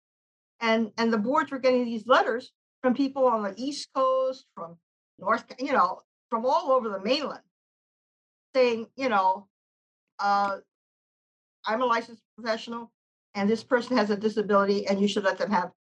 and 0.60 0.92
and 0.98 1.12
the 1.12 1.18
boards 1.18 1.52
were 1.52 1.60
getting 1.60 1.86
these 1.86 2.08
letters 2.08 2.52
from 2.82 2.94
people 2.94 3.26
on 3.26 3.44
the 3.44 3.54
East 3.58 3.90
Coast, 3.94 4.46
from 4.56 4.78
North, 5.20 5.46
you 5.60 5.74
know, 5.74 6.02
from 6.30 6.46
all 6.46 6.72
over 6.72 6.90
the 6.90 7.00
mainland, 7.00 7.42
saying, 8.54 8.88
you 8.96 9.10
know, 9.10 9.48
uh, 10.20 10.58
I'm 11.66 11.82
a 11.82 11.86
licensed 11.86 12.22
professional, 12.36 12.92
and 13.36 13.50
this 13.50 13.64
person 13.64 13.98
has 13.98 14.10
a 14.10 14.18
disability, 14.18 14.88
and 14.88 15.00
you 15.00 15.08
should 15.08 15.24
let 15.24 15.38
them 15.38 15.52
have 15.52 15.72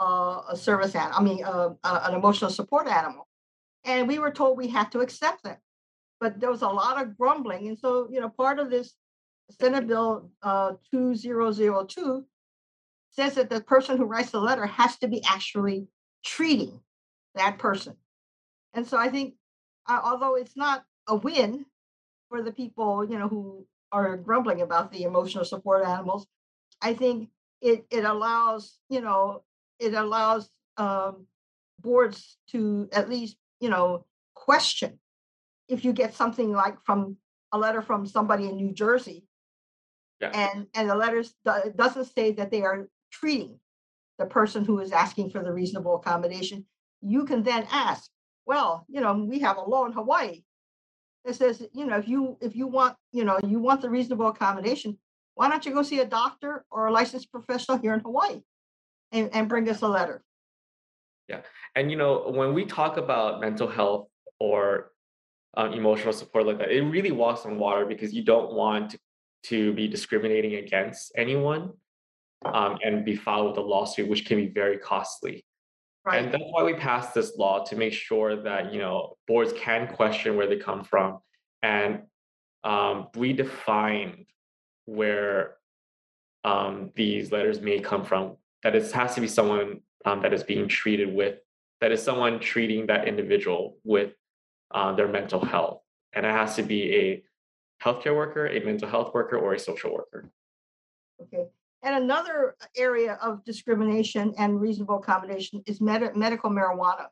uh, 0.00 0.42
a 0.50 0.56
service 0.56 0.94
animal. 0.94 1.18
I 1.18 1.22
mean, 1.22 1.44
uh, 1.44 1.70
an 1.82 2.14
emotional 2.14 2.50
support 2.50 2.88
animal. 2.88 3.26
And 3.84 4.08
we 4.08 4.18
were 4.18 4.30
told 4.30 4.56
we 4.56 4.68
had 4.68 4.90
to 4.92 5.00
accept 5.00 5.42
them, 5.44 5.56
but 6.24 6.40
there 6.40 6.50
was 6.50 6.62
a 6.62 6.68
lot 6.68 7.02
of 7.02 7.18
grumbling, 7.18 7.68
and 7.68 7.78
so 7.78 8.08
you 8.10 8.18
know, 8.18 8.30
part 8.30 8.58
of 8.58 8.70
this 8.70 8.94
Senate 9.60 9.86
Bill 9.86 10.30
uh, 10.42 10.72
2002 10.90 12.24
says 13.10 13.34
that 13.34 13.50
the 13.50 13.60
person 13.60 13.98
who 13.98 14.06
writes 14.06 14.30
the 14.30 14.40
letter 14.40 14.64
has 14.64 14.96
to 15.00 15.06
be 15.06 15.22
actually 15.28 15.86
treating 16.24 16.80
that 17.34 17.58
person. 17.58 17.94
And 18.72 18.86
so 18.86 18.96
I 18.96 19.10
think, 19.10 19.34
uh, 19.86 20.00
although 20.02 20.36
it's 20.36 20.56
not 20.56 20.84
a 21.06 21.14
win 21.14 21.66
for 22.30 22.40
the 22.40 22.52
people, 22.52 23.04
you 23.04 23.18
know, 23.18 23.28
who 23.28 23.66
are 23.92 24.16
grumbling 24.16 24.62
about 24.62 24.92
the 24.92 25.02
emotional 25.02 25.44
support 25.44 25.84
animals, 25.84 26.26
I 26.80 26.94
think 26.94 27.28
it 27.60 27.84
it 27.90 28.06
allows, 28.06 28.78
you 28.88 29.02
know, 29.02 29.42
it 29.78 29.92
allows 29.92 30.48
um, 30.78 31.26
boards 31.80 32.38
to 32.52 32.88
at 32.92 33.10
least, 33.10 33.36
you 33.60 33.68
know, 33.68 34.06
question 34.32 34.98
if 35.68 35.84
you 35.84 35.92
get 35.92 36.14
something 36.14 36.52
like 36.52 36.76
from 36.84 37.16
a 37.52 37.58
letter 37.58 37.82
from 37.82 38.06
somebody 38.06 38.48
in 38.48 38.56
New 38.56 38.72
Jersey, 38.72 39.26
Yeah. 40.20 40.30
and 40.34 40.66
and 40.74 40.90
the 40.90 41.30
it 41.66 41.76
doesn't 41.76 42.06
say 42.06 42.32
that 42.32 42.50
they 42.50 42.62
are 42.62 42.88
treating 43.10 43.60
the 44.18 44.26
person 44.26 44.64
who 44.64 44.78
is 44.80 44.92
asking 44.92 45.30
for 45.30 45.42
the 45.42 45.52
reasonable 45.52 45.96
accommodation, 45.96 46.66
you 47.00 47.24
can 47.24 47.42
then 47.42 47.66
ask, 47.70 48.10
well, 48.46 48.84
you 48.88 49.00
know, 49.00 49.12
we 49.14 49.40
have 49.40 49.56
a 49.56 49.62
law 49.62 49.84
in 49.86 49.92
Hawaii 49.92 50.42
that 51.24 51.34
says, 51.34 51.66
you 51.72 51.86
know, 51.86 51.96
if 51.98 52.08
you 52.08 52.36
if 52.40 52.54
you 52.54 52.66
want, 52.66 52.96
you 53.12 53.24
know, 53.24 53.38
you 53.46 53.58
want 53.58 53.80
the 53.80 53.90
reasonable 53.90 54.28
accommodation, 54.28 54.98
why 55.34 55.48
don't 55.48 55.64
you 55.66 55.72
go 55.72 55.82
see 55.82 56.00
a 56.00 56.06
doctor 56.06 56.64
or 56.70 56.86
a 56.86 56.92
licensed 56.92 57.30
professional 57.32 57.78
here 57.78 57.94
in 57.94 58.00
Hawaii 58.00 58.40
and, 59.12 59.30
and 59.34 59.48
bring 59.48 59.68
us 59.68 59.82
a 59.82 59.88
letter? 59.88 60.22
Yeah. 61.28 61.40
And 61.74 61.90
you 61.90 61.96
know, 61.96 62.30
when 62.30 62.54
we 62.54 62.64
talk 62.66 62.96
about 62.98 63.40
mental 63.40 63.68
health 63.68 64.08
or 64.38 64.92
um, 65.56 65.72
emotional 65.72 66.12
support 66.12 66.46
like 66.46 66.58
that, 66.58 66.70
it 66.70 66.82
really 66.82 67.12
walks 67.12 67.46
on 67.46 67.58
water 67.58 67.86
because 67.86 68.12
you 68.12 68.24
don't 68.24 68.52
want 68.52 68.90
to, 68.90 68.98
to 69.44 69.72
be 69.74 69.86
discriminating 69.88 70.54
against 70.56 71.12
anyone 71.16 71.72
um, 72.44 72.78
and 72.84 73.04
be 73.04 73.16
filed 73.16 73.48
with 73.48 73.58
a 73.58 73.60
lawsuit, 73.60 74.08
which 74.08 74.24
can 74.24 74.36
be 74.36 74.48
very 74.48 74.78
costly. 74.78 75.44
And 76.10 76.32
that's 76.32 76.44
why 76.50 76.62
we 76.62 76.74
passed 76.74 77.14
this 77.14 77.36
law 77.38 77.64
to 77.64 77.76
make 77.76 77.94
sure 77.94 78.36
that 78.42 78.72
you 78.74 78.78
know 78.78 79.16
boards 79.26 79.54
can 79.56 79.88
question 79.88 80.36
where 80.36 80.46
they 80.46 80.58
come 80.58 80.84
from, 80.84 81.20
and 81.62 82.02
um, 82.62 83.08
we 83.16 83.32
defined 83.32 84.26
where 84.84 85.56
um, 86.44 86.90
these 86.94 87.32
letters 87.32 87.62
may 87.62 87.80
come 87.80 88.04
from. 88.04 88.36
That 88.64 88.74
it 88.74 88.90
has 88.92 89.14
to 89.14 89.22
be 89.22 89.28
someone 89.28 89.80
um, 90.04 90.20
that 90.20 90.34
is 90.34 90.42
being 90.42 90.68
treated 90.68 91.14
with, 91.14 91.38
that 91.80 91.90
is 91.90 92.02
someone 92.02 92.38
treating 92.38 92.86
that 92.86 93.08
individual 93.08 93.78
with 93.82 94.12
uh, 94.74 94.92
their 94.94 95.08
mental 95.08 95.42
health, 95.44 95.80
and 96.12 96.26
it 96.26 96.32
has 96.32 96.56
to 96.56 96.62
be 96.62 96.94
a 96.94 97.22
healthcare 97.82 98.14
worker, 98.14 98.46
a 98.48 98.60
mental 98.64 98.88
health 98.88 99.14
worker, 99.14 99.38
or 99.38 99.54
a 99.54 99.58
social 99.58 99.92
worker. 99.94 100.30
okay. 101.22 101.46
And 101.82 102.02
another 102.02 102.56
area 102.78 103.18
of 103.20 103.44
discrimination 103.44 104.32
and 104.38 104.58
reasonable 104.58 104.96
accommodation 104.96 105.62
is 105.66 105.82
med- 105.82 106.16
medical 106.16 106.48
marijuana. 106.50 107.08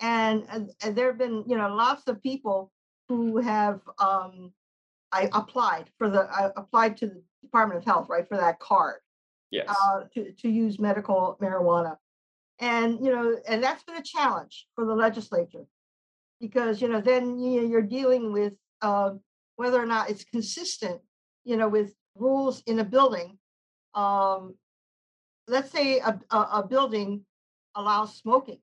And, 0.00 0.44
uh, 0.48 0.60
and 0.84 0.94
there 0.96 1.08
have 1.08 1.18
been, 1.18 1.42
you 1.48 1.56
know, 1.56 1.68
lots 1.74 2.06
of 2.06 2.22
people 2.22 2.70
who 3.08 3.38
have, 3.38 3.80
um, 3.98 4.52
I 5.10 5.28
applied 5.32 5.90
for 5.98 6.08
the, 6.08 6.20
I 6.20 6.50
applied 6.56 6.96
to 6.98 7.06
the 7.08 7.22
Department 7.42 7.78
of 7.78 7.84
Health, 7.84 8.06
right, 8.08 8.26
for 8.26 8.36
that 8.36 8.60
card, 8.60 9.00
Yes. 9.50 9.66
uh, 9.68 10.04
to, 10.14 10.30
to 10.30 10.48
use 10.48 10.78
medical 10.78 11.36
marijuana. 11.42 11.96
And, 12.60 13.04
you 13.04 13.10
know, 13.12 13.36
and 13.48 13.60
that's 13.62 13.82
been 13.82 13.96
a 13.96 14.02
challenge 14.02 14.68
for 14.76 14.84
the 14.86 14.94
legislature. 14.94 15.64
Because, 16.42 16.82
you 16.82 16.88
know, 16.88 17.00
then 17.00 17.38
you, 17.38 17.64
you're 17.66 17.80
dealing 17.80 18.32
with, 18.32 18.54
uh, 18.82 19.12
whether 19.56 19.80
or 19.80 19.86
not 19.86 20.10
it's 20.10 20.24
consistent, 20.24 21.00
you 21.44 21.56
know, 21.56 21.68
with 21.68 21.94
rules 22.16 22.62
in 22.66 22.80
a 22.80 22.84
building. 22.84 23.38
Um, 23.94 24.56
let's 25.46 25.70
say 25.70 26.00
a, 26.00 26.18
a, 26.30 26.36
a 26.36 26.66
building 26.68 27.24
allows 27.76 28.16
smoking, 28.16 28.58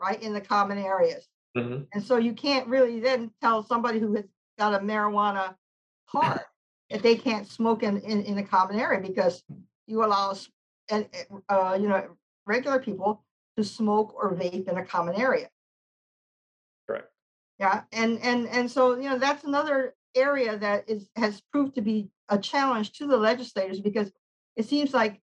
right, 0.00 0.22
in 0.22 0.32
the 0.32 0.40
common 0.40 0.78
areas. 0.78 1.26
Mhm. 1.56 1.86
And 1.92 2.04
so 2.04 2.18
you 2.18 2.34
can't 2.34 2.68
really 2.68 3.00
then 3.00 3.32
tell 3.42 3.64
somebody 3.64 3.98
who 3.98 4.14
has 4.14 4.24
got 4.56 4.74
a 4.74 4.78
marijuana 4.78 5.56
card 6.08 6.40
that 6.90 7.02
they 7.02 7.16
can't 7.16 7.48
smoke 7.48 7.82
in, 7.82 7.98
in, 7.98 8.22
in 8.22 8.36
the 8.36 8.44
common 8.44 8.78
area 8.78 9.00
because 9.00 9.42
you 9.88 10.04
allow, 10.04 10.36
and, 10.88 11.08
uh, 11.48 11.76
you 11.80 11.88
know, 11.88 12.16
regular 12.46 12.78
people 12.78 13.24
to 13.56 13.64
smoke 13.64 14.14
or 14.14 14.34
vape 14.34 14.68
in 14.68 14.78
a 14.78 14.84
common 14.84 15.16
area. 15.16 15.48
Yeah, 17.58 17.82
and, 17.92 18.18
and, 18.20 18.46
and 18.48 18.70
so, 18.70 18.96
you 18.96 19.08
know, 19.08 19.18
that's 19.18 19.44
another 19.44 19.94
area 20.14 20.58
that 20.58 20.88
is, 20.88 21.08
has 21.16 21.40
proved 21.52 21.74
to 21.76 21.80
be 21.80 22.08
a 22.28 22.38
challenge 22.38 22.92
to 22.92 23.06
the 23.06 23.16
legislators 23.16 23.80
because 23.80 24.12
it 24.56 24.66
seems 24.66 24.92
like 24.92 25.20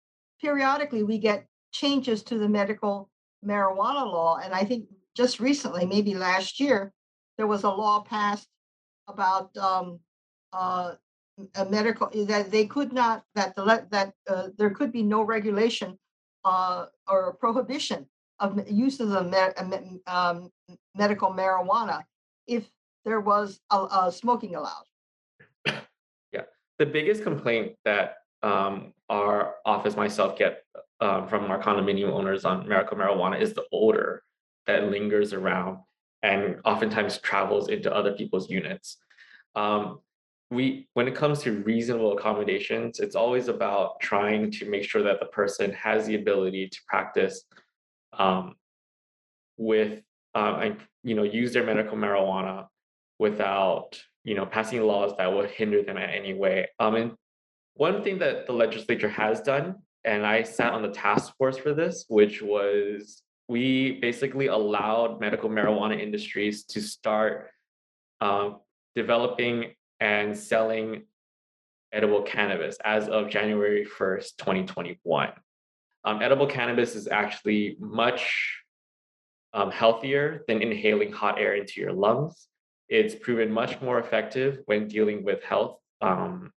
periodically 0.41 1.03
we 1.03 1.17
get 1.17 1.45
changes 1.71 2.23
to 2.23 2.37
the 2.37 2.49
medical 2.49 3.09
marijuana 3.45 4.05
law. 4.05 4.39
And 4.43 4.53
I 4.53 4.63
think 4.63 4.85
just 5.15 5.39
recently, 5.39 5.85
maybe 5.85 6.15
last 6.15 6.59
year, 6.59 6.93
there 7.37 7.47
was 7.47 7.63
a 7.63 7.69
law 7.69 8.01
passed 8.01 8.47
about 9.07 9.55
um, 9.57 9.99
uh, 10.53 10.93
a 11.55 11.65
medical 11.65 12.09
that 12.25 12.51
they 12.51 12.65
could 12.65 12.91
not 12.91 13.23
that 13.35 13.55
the 13.55 13.85
that 13.91 14.13
uh, 14.27 14.47
there 14.57 14.71
could 14.71 14.91
be 14.91 15.03
no 15.03 15.21
regulation 15.21 15.97
uh, 16.45 16.85
or 17.07 17.33
prohibition 17.33 18.07
of 18.39 18.59
use 18.69 18.99
of 18.99 19.09
the 19.09 19.23
me- 19.23 20.01
um, 20.07 20.49
medical 20.95 21.29
marijuana 21.29 22.03
if 22.47 22.69
there 23.05 23.19
was 23.19 23.59
a, 23.71 23.77
a 23.77 24.11
smoking 24.11 24.55
allowed. 24.55 24.85
Yeah, 26.33 26.43
the 26.79 26.85
biggest 26.85 27.23
complaint 27.23 27.73
that 27.85 28.15
um, 28.43 28.93
our 29.09 29.55
office 29.65 29.95
myself 29.95 30.37
get 30.37 30.63
um, 30.99 31.27
from 31.27 31.49
our 31.51 31.61
condominium 31.61 32.11
owners 32.11 32.45
on 32.45 32.67
medical 32.67 32.97
marijuana 32.97 33.39
is 33.39 33.53
the 33.53 33.65
odor 33.71 34.23
that 34.65 34.89
lingers 34.91 35.33
around 35.33 35.79
and 36.23 36.57
oftentimes 36.65 37.19
travels 37.19 37.69
into 37.69 37.93
other 37.93 38.13
people's 38.13 38.49
units. 38.49 38.97
Um, 39.55 39.99
we, 40.49 40.87
when 40.93 41.07
it 41.07 41.15
comes 41.15 41.41
to 41.43 41.51
reasonable 41.63 42.17
accommodations, 42.17 42.99
it's 42.99 43.15
always 43.15 43.47
about 43.47 43.99
trying 43.99 44.49
to 44.51 44.69
make 44.69 44.83
sure 44.83 45.03
that 45.03 45.19
the 45.19 45.25
person 45.27 45.71
has 45.73 46.07
the 46.07 46.15
ability 46.15 46.69
to 46.69 46.79
practice 46.87 47.43
um, 48.13 48.55
with, 49.57 50.01
um, 50.35 50.61
and 50.61 50.77
you 51.07 51.15
know, 51.15 51.23
use 51.23 51.53
their 51.53 51.63
medical 51.63 51.97
marijuana 51.97 52.67
without 53.17 53.97
you 54.25 54.35
know 54.35 54.45
passing 54.45 54.81
laws 54.81 55.13
that 55.17 55.33
would 55.33 55.49
hinder 55.49 55.81
them 55.81 55.95
in 55.95 56.09
any 56.09 56.33
way. 56.33 56.67
Um, 56.79 56.95
and 56.95 57.13
one 57.75 58.03
thing 58.03 58.19
that 58.19 58.45
the 58.45 58.51
legislature 58.51 59.07
has 59.07 59.39
done, 59.39 59.75
and 60.03 60.25
I 60.25 60.43
sat 60.43 60.73
on 60.73 60.81
the 60.81 60.89
task 60.89 61.33
force 61.37 61.57
for 61.57 61.73
this, 61.73 62.03
which 62.09 62.41
was 62.41 63.23
we 63.47 63.99
basically 64.01 64.47
allowed 64.47 65.21
medical 65.21 65.49
marijuana 65.49 65.97
industries 65.97 66.65
to 66.65 66.81
start 66.81 67.51
um, 68.19 68.57
developing 68.93 69.75
and 70.01 70.37
selling 70.37 71.03
edible 71.93 72.21
cannabis 72.23 72.77
as 72.83 73.07
of 73.07 73.29
January 73.29 73.85
1st, 73.85 74.35
2021. 74.37 75.29
Um, 76.03 76.21
edible 76.21 76.47
cannabis 76.47 76.95
is 76.95 77.07
actually 77.07 77.77
much 77.79 78.61
um, 79.57 79.71
healthier 79.71 80.43
than 80.47 80.61
inhaling 80.61 81.11
hot 81.11 81.39
air 81.39 81.55
into 81.55 81.81
your 81.81 81.91
lungs. 81.91 82.47
It's 82.89 83.15
proven 83.15 83.51
much 83.51 83.81
more 83.81 83.99
effective 83.99 84.59
when 84.65 84.87
dealing 84.87 85.23
with 85.23 85.43
health 85.43 85.79
um, 85.99 86.51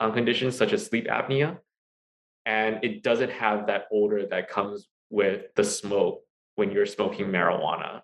conditions 0.00 0.56
such 0.56 0.72
as 0.72 0.84
sleep 0.84 1.06
apnea. 1.06 1.58
And 2.46 2.82
it 2.82 3.04
doesn't 3.04 3.30
have 3.30 3.68
that 3.68 3.84
odor 3.92 4.26
that 4.26 4.50
comes 4.50 4.88
with 5.10 5.42
the 5.54 5.62
smoke 5.62 6.22
when 6.56 6.72
you're 6.72 6.86
smoking 6.86 7.26
marijuana. 7.26 8.02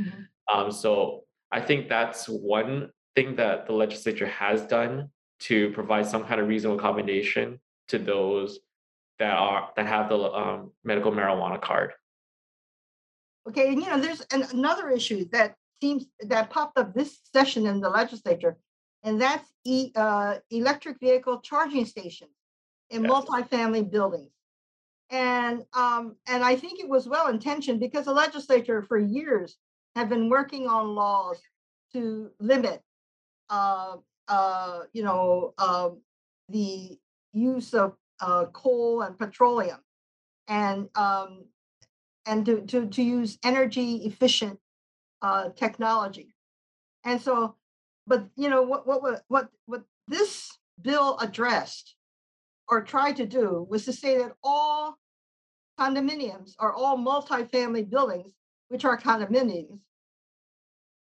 Mm-hmm. 0.00 0.22
Um, 0.52 0.72
so 0.72 1.22
I 1.52 1.60
think 1.60 1.88
that's 1.88 2.28
one 2.28 2.90
thing 3.14 3.36
that 3.36 3.66
the 3.66 3.74
legislature 3.74 4.26
has 4.26 4.62
done 4.62 5.10
to 5.40 5.70
provide 5.70 6.06
some 6.06 6.24
kind 6.24 6.40
of 6.40 6.48
reasonable 6.48 6.80
accommodation 6.80 7.60
to 7.88 7.98
those 7.98 8.58
that 9.20 9.36
are 9.36 9.70
that 9.76 9.86
have 9.86 10.08
the 10.08 10.18
um, 10.18 10.72
medical 10.82 11.12
marijuana 11.12 11.60
card. 11.60 11.92
Okay, 13.48 13.68
and 13.72 13.82
you 13.82 13.88
know, 13.88 14.00
there's 14.00 14.22
an, 14.32 14.44
another 14.52 14.88
issue 14.90 15.26
that 15.32 15.54
seems 15.80 16.06
that 16.20 16.50
popped 16.50 16.78
up 16.78 16.94
this 16.94 17.20
session 17.32 17.66
in 17.66 17.80
the 17.80 17.90
legislature, 17.90 18.56
and 19.02 19.20
that's 19.20 19.48
e, 19.64 19.90
uh, 19.96 20.36
electric 20.50 20.98
vehicle 20.98 21.40
charging 21.40 21.84
stations 21.84 22.30
in 22.90 23.02
yes. 23.02 23.10
multifamily 23.10 23.90
buildings. 23.90 24.30
And 25.10 25.64
um, 25.74 26.16
and 26.26 26.42
I 26.42 26.56
think 26.56 26.80
it 26.80 26.88
was 26.88 27.06
well 27.06 27.28
intentioned 27.28 27.80
because 27.80 28.06
the 28.06 28.12
legislature 28.12 28.82
for 28.82 28.98
years 28.98 29.56
have 29.94 30.08
been 30.08 30.28
working 30.30 30.66
on 30.66 30.94
laws 30.94 31.38
to 31.92 32.30
limit, 32.40 32.80
uh, 33.50 33.96
uh, 34.28 34.80
you 34.92 35.04
know, 35.04 35.52
uh, 35.58 35.90
the 36.48 36.98
use 37.32 37.74
of 37.74 37.94
uh, 38.20 38.46
coal 38.46 39.02
and 39.02 39.18
petroleum, 39.18 39.80
and 40.48 40.88
um, 40.94 41.44
and 42.26 42.46
to, 42.46 42.62
to, 42.62 42.86
to 42.88 43.02
use 43.02 43.38
energy 43.44 43.96
efficient 44.04 44.58
uh, 45.22 45.50
technology. 45.56 46.34
And 47.04 47.20
so, 47.20 47.56
but 48.06 48.26
you 48.36 48.48
know 48.50 48.62
what 48.62 48.86
what 48.86 49.22
what 49.28 49.48
what 49.66 49.82
this 50.08 50.50
bill 50.80 51.18
addressed 51.18 51.94
or 52.68 52.82
tried 52.82 53.16
to 53.16 53.26
do 53.26 53.66
was 53.68 53.84
to 53.84 53.92
say 53.92 54.18
that 54.18 54.32
all 54.42 54.96
condominiums 55.78 56.54
or 56.58 56.72
all 56.72 56.96
multifamily 56.96 57.88
buildings, 57.88 58.32
which 58.68 58.84
are 58.84 58.98
condominiums, 58.98 59.80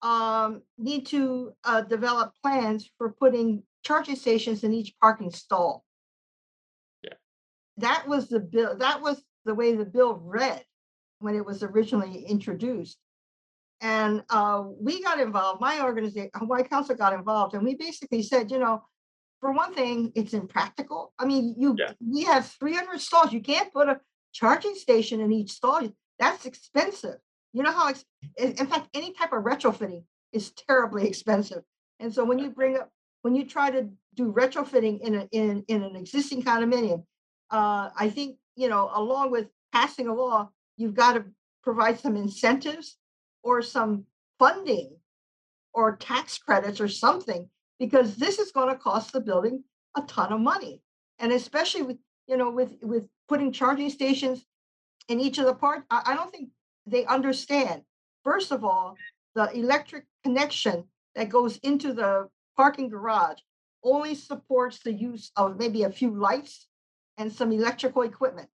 um, 0.02 0.62
need 0.78 1.06
to 1.08 1.54
uh, 1.64 1.82
develop 1.82 2.34
plans 2.42 2.90
for 2.98 3.12
putting 3.12 3.64
charging 3.84 4.16
stations 4.16 4.64
in 4.64 4.74
each 4.74 4.94
parking 5.00 5.32
stall. 5.32 5.84
Yeah. 7.04 7.14
That 7.78 8.08
was 8.08 8.28
the 8.28 8.40
bill. 8.40 8.78
That 8.78 9.02
was 9.02 9.22
the 9.46 9.56
way 9.56 9.76
the 9.76 9.86
bill 9.86 10.16
read 10.16 10.64
when 11.22 11.36
it 11.36 11.46
was 11.46 11.64
originally 11.64 12.26
introduced. 12.26 12.98
And 13.82 14.24
uh, 14.30 14.64
we 14.80 15.02
got 15.02 15.20
involved, 15.20 15.60
my 15.60 15.82
organization, 15.82 16.30
Hawaii 16.36 16.64
Council 16.64 16.96
got 16.96 17.14
involved, 17.14 17.56
and 17.56 17.64
we 17.64 17.76
basically 17.76 18.22
said, 18.22 18.52
you 18.52 18.60
know, 18.60 18.84
for 19.40 19.52
one 19.52 19.74
thing, 19.74 20.12
it's 20.14 20.34
impractical. 20.34 21.14
I 21.18 21.26
mean, 21.26 21.56
you 21.58 21.76
yeah. 21.78 21.94
we 22.00 22.24
have 22.24 22.46
300 22.60 23.02
stalls. 23.02 23.34
You 23.34 23.42
can't 23.42 23.74
put 23.74 23.90
a 23.90 24.00
charging 24.34 24.76
station 24.76 25.20
in 25.20 25.32
each 25.32 25.52
stall. 25.52 25.90
That's 26.20 26.46
expensive. 26.46 27.16
You 27.54 27.64
know 27.64 27.72
how, 27.72 27.90
ex- 27.90 28.06
in 28.38 28.68
fact, 28.68 28.90
any 28.94 29.14
type 29.14 29.34
of 29.34 29.44
retrofitting 29.44 30.04
is 30.32 30.52
terribly 30.52 31.08
expensive. 31.08 31.64
And 32.00 32.14
so 32.14 32.24
when 32.24 32.38
you 32.38 32.52
bring 32.52 32.78
up, 32.78 32.90
when 33.24 33.36
you 33.36 33.46
try 33.46 33.72
to 33.72 33.90
do 34.16 34.32
retrofitting 34.32 35.02
in 35.02 35.16
a, 35.16 35.28
in 35.32 35.64
in 35.68 35.84
an 35.84 35.96
existing 35.96 36.44
condominium, 36.44 37.04
uh, 37.50 37.90
I 37.98 38.10
think 38.10 38.38
you 38.56 38.70
know, 38.70 38.92
along 38.94 39.32
with 39.32 39.48
passing 39.74 40.08
a 40.08 40.14
law, 40.14 40.50
you've 40.82 40.96
got 40.96 41.14
to 41.14 41.26
provide 41.64 42.00
some 42.00 42.18
incentives 42.18 42.98
or 43.44 43.62
some 43.62 44.06
funding 44.40 44.96
or 45.74 45.96
tax 45.96 46.38
credits 46.38 46.82
or 46.82 46.88
something 46.88 47.48
because 47.80 48.16
this 48.16 48.40
is 48.40 48.52
going 48.52 48.70
to 48.70 48.76
cost 48.76 49.14
the 49.14 49.22
building 49.22 49.64
a 49.98 50.02
ton 50.02 50.34
of 50.34 50.42
money. 50.42 50.82
And 51.20 51.32
especially 51.32 51.84
with 51.84 51.98
you 52.28 52.38
know 52.38 52.50
with 52.50 52.74
with 52.82 53.04
putting 53.28 53.52
charging 53.52 53.90
stations 53.90 54.44
in 55.08 55.20
each 55.20 55.38
of 55.38 55.46
the 55.46 55.54
parts 55.54 55.86
I, 55.90 56.02
I 56.08 56.16
don't 56.16 56.32
think 56.32 56.50
they 56.86 57.06
understand. 57.06 57.84
First 58.24 58.52
of 58.52 58.64
all 58.64 58.96
the 59.36 59.52
electric 59.52 60.06
connection 60.24 60.86
that 61.16 61.30
goes 61.30 61.58
into 61.58 61.94
the 61.94 62.28
parking 62.58 62.90
garage 62.90 63.40
only 63.84 64.16
supports 64.16 64.80
the 64.80 64.94
use 64.94 65.32
of 65.36 65.58
maybe 65.58 65.84
a 65.84 65.92
few 65.92 66.12
lights 66.16 66.68
and 67.18 67.32
some 67.32 67.52
electrical 67.52 68.04
equipment 68.04 68.50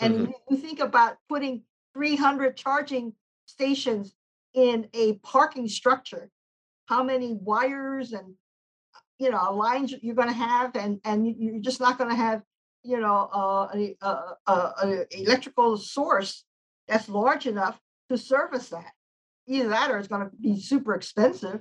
and 0.00 0.14
mm-hmm. 0.14 0.32
you 0.48 0.56
think 0.56 0.80
about 0.80 1.16
putting 1.28 1.62
300 1.94 2.56
charging 2.56 3.12
stations 3.46 4.14
in 4.54 4.88
a 4.94 5.14
parking 5.18 5.68
structure, 5.68 6.30
how 6.86 7.02
many 7.02 7.34
wires 7.34 8.12
and 8.12 8.34
you 9.18 9.30
know 9.30 9.54
lines 9.54 9.94
you're 10.02 10.14
going 10.14 10.28
to 10.28 10.34
have, 10.34 10.74
and 10.76 11.00
and 11.04 11.26
you're 11.26 11.60
just 11.60 11.80
not 11.80 11.98
going 11.98 12.10
to 12.10 12.16
have 12.16 12.42
you 12.82 12.98
know 12.98 13.28
uh, 13.32 13.68
a, 13.74 13.96
a, 14.00 14.36
a, 14.46 14.52
a, 14.52 15.20
electrical 15.22 15.76
source 15.76 16.44
that's 16.88 17.08
large 17.08 17.46
enough 17.46 17.78
to 18.08 18.16
service 18.16 18.70
that. 18.70 18.92
Either 19.46 19.68
that, 19.68 19.90
or 19.90 19.98
it's 19.98 20.08
going 20.08 20.22
to 20.22 20.36
be 20.36 20.60
super 20.60 20.94
expensive. 20.94 21.60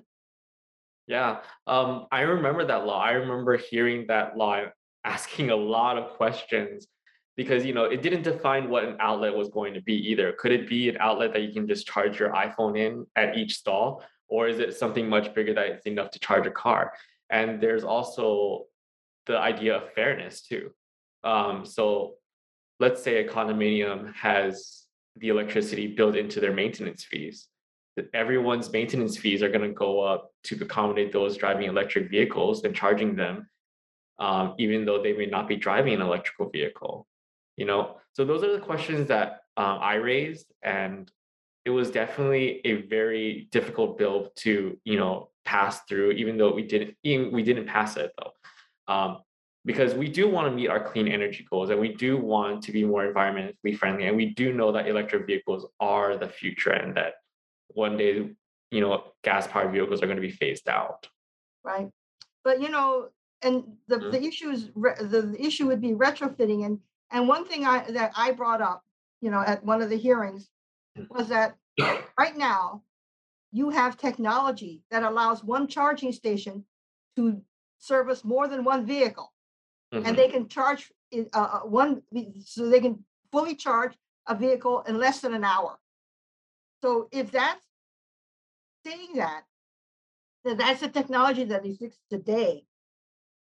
Yeah, 1.07 1.39
um, 1.65 2.05
I 2.11 2.21
remember 2.21 2.65
that 2.65 2.85
law. 2.85 3.01
I 3.01 3.11
remember 3.11 3.57
hearing 3.57 4.05
that 4.07 4.37
law 4.37 4.63
asking 5.03 5.49
a 5.49 5.55
lot 5.55 5.97
of 5.97 6.11
questions 6.11 6.87
because 7.39 7.65
you 7.65 7.73
know 7.73 7.85
it 7.85 8.01
didn't 8.01 8.23
define 8.23 8.69
what 8.69 8.83
an 8.83 8.97
outlet 8.99 9.33
was 9.33 9.47
going 9.47 9.73
to 9.73 9.79
be 9.79 9.95
either. 10.11 10.33
Could 10.33 10.51
it 10.51 10.67
be 10.67 10.89
an 10.89 10.97
outlet 10.99 11.31
that 11.31 11.43
you 11.43 11.53
can 11.53 11.69
just 11.69 11.87
charge 11.87 12.19
your 12.19 12.31
iphone 12.31 12.77
in 12.77 13.07
at 13.15 13.37
each 13.37 13.55
stall 13.55 14.03
or 14.27 14.49
is 14.49 14.59
it 14.59 14.75
something 14.75 15.07
much 15.07 15.33
bigger 15.33 15.53
that 15.53 15.67
it's 15.67 15.85
enough 15.85 16.11
to 16.11 16.19
charge 16.19 16.45
a 16.47 16.51
car? 16.51 16.91
And 17.29 17.61
there's 17.61 17.85
also 17.85 18.65
the 19.25 19.37
idea 19.37 19.77
of 19.77 19.93
fairness 19.93 20.41
too. 20.41 20.71
Um, 21.23 21.65
so 21.65 22.15
let's 22.81 23.01
say 23.01 23.23
a 23.23 23.29
condominium 23.29 24.13
has 24.15 24.83
the 25.15 25.29
electricity 25.29 25.87
built 25.87 26.17
into 26.17 26.41
their 26.41 26.53
maintenance 26.53 27.05
fees. 27.05 27.47
Everyone's 28.13 28.69
maintenance 28.69 29.15
fees 29.15 29.41
are 29.41 29.49
going 29.55 29.65
to 29.69 29.73
go 29.73 30.01
up 30.01 30.29
to 30.47 30.55
accommodate 30.61 31.13
those 31.13 31.37
driving 31.37 31.69
electric 31.69 32.09
vehicles 32.09 32.65
and 32.65 32.75
charging 32.75 33.15
them 33.15 33.47
um, 34.19 34.55
even 34.59 34.83
though 34.83 35.01
they 35.01 35.13
may 35.13 35.25
not 35.25 35.47
be 35.47 35.55
driving 35.55 35.93
an 35.93 36.01
electrical 36.01 36.49
vehicle 36.49 37.07
you 37.59 37.65
know 37.65 37.97
so 38.13 38.25
those 38.25 38.43
are 38.43 38.53
the 38.53 38.65
questions 38.71 39.07
that 39.07 39.41
um, 39.57 39.77
i 39.81 39.95
raised 39.95 40.47
and 40.63 41.11
it 41.65 41.69
was 41.69 41.91
definitely 41.91 42.61
a 42.65 42.81
very 42.83 43.47
difficult 43.51 43.97
bill 43.97 44.31
to 44.35 44.77
you 44.83 44.97
know 44.97 45.29
pass 45.45 45.81
through 45.87 46.11
even 46.11 46.37
though 46.37 46.53
we 46.53 46.63
didn't 46.63 46.95
even 47.03 47.31
we 47.31 47.43
didn't 47.43 47.67
pass 47.67 47.97
it 47.97 48.11
though. 48.17 48.31
Um, 48.93 49.19
because 49.65 49.93
we 49.93 50.07
do 50.07 50.27
want 50.27 50.47
to 50.47 50.55
meet 50.55 50.67
our 50.67 50.79
clean 50.79 51.07
energy 51.07 51.45
goals 51.49 51.69
and 51.69 51.79
we 51.79 51.93
do 51.93 52.17
want 52.17 52.63
to 52.63 52.71
be 52.71 52.83
more 52.85 53.11
environmentally 53.11 53.77
friendly 53.77 54.07
and 54.07 54.15
we 54.15 54.27
do 54.27 54.53
know 54.53 54.71
that 54.71 54.87
electric 54.87 55.27
vehicles 55.27 55.67
are 55.79 56.17
the 56.17 56.27
future 56.27 56.71
and 56.71 56.95
that 56.95 57.15
one 57.67 57.97
day 57.97 58.29
you 58.71 58.81
know 58.81 59.03
gas 59.23 59.47
powered 59.47 59.71
vehicles 59.71 60.01
are 60.01 60.07
going 60.07 60.21
to 60.23 60.27
be 60.29 60.31
phased 60.31 60.69
out. 60.69 61.07
Right. 61.63 61.89
But 62.43 62.61
you 62.61 62.69
know 62.69 63.09
and 63.41 63.63
the, 63.87 63.97
mm-hmm. 63.97 64.11
the 64.11 64.23
issue 64.23 64.49
is 64.49 64.69
re- 64.75 64.95
the, 64.99 65.21
the 65.21 65.41
issue 65.41 65.67
would 65.67 65.81
be 65.81 65.91
retrofitting 65.91 66.65
and 66.65 66.79
and 67.11 67.27
one 67.27 67.45
thing 67.45 67.65
I 67.65 67.89
that 67.91 68.11
I 68.15 68.31
brought 68.31 68.61
up, 68.61 68.83
you 69.21 69.31
know, 69.31 69.41
at 69.45 69.63
one 69.63 69.81
of 69.81 69.89
the 69.89 69.97
hearings 69.97 70.49
was 71.09 71.29
that 71.29 71.55
right 72.17 72.37
now 72.37 72.83
you 73.51 73.69
have 73.69 73.97
technology 73.97 74.83
that 74.91 75.03
allows 75.03 75.43
one 75.43 75.67
charging 75.67 76.11
station 76.11 76.65
to 77.15 77.41
service 77.79 78.23
more 78.23 78.47
than 78.47 78.63
one 78.63 78.85
vehicle. 78.85 79.33
Mm-hmm. 79.93 80.05
And 80.05 80.17
they 80.17 80.29
can 80.29 80.47
charge 80.47 80.91
uh, 81.15 81.23
uh, 81.33 81.59
one, 81.61 82.03
so 82.45 82.69
they 82.69 82.79
can 82.79 83.03
fully 83.31 83.55
charge 83.55 83.93
a 84.27 84.35
vehicle 84.35 84.83
in 84.87 84.99
less 84.99 85.21
than 85.21 85.33
an 85.33 85.43
hour. 85.43 85.79
So 86.83 87.09
if 87.11 87.31
that's 87.31 87.65
saying 88.85 89.13
that, 89.15 89.43
then 90.45 90.57
that's 90.57 90.81
the 90.81 90.89
technology 90.89 91.43
that 91.45 91.65
exists 91.65 91.99
today. 92.09 92.65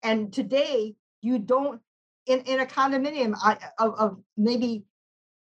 And 0.03 0.33
today, 0.33 0.97
you 1.21 1.39
don't 1.39 1.81
in, 2.27 2.41
in 2.41 2.61
a 2.61 2.67
condominium 2.67 3.35
I, 3.43 3.57
of, 3.79 3.95
of 3.95 4.19
maybe 4.37 4.85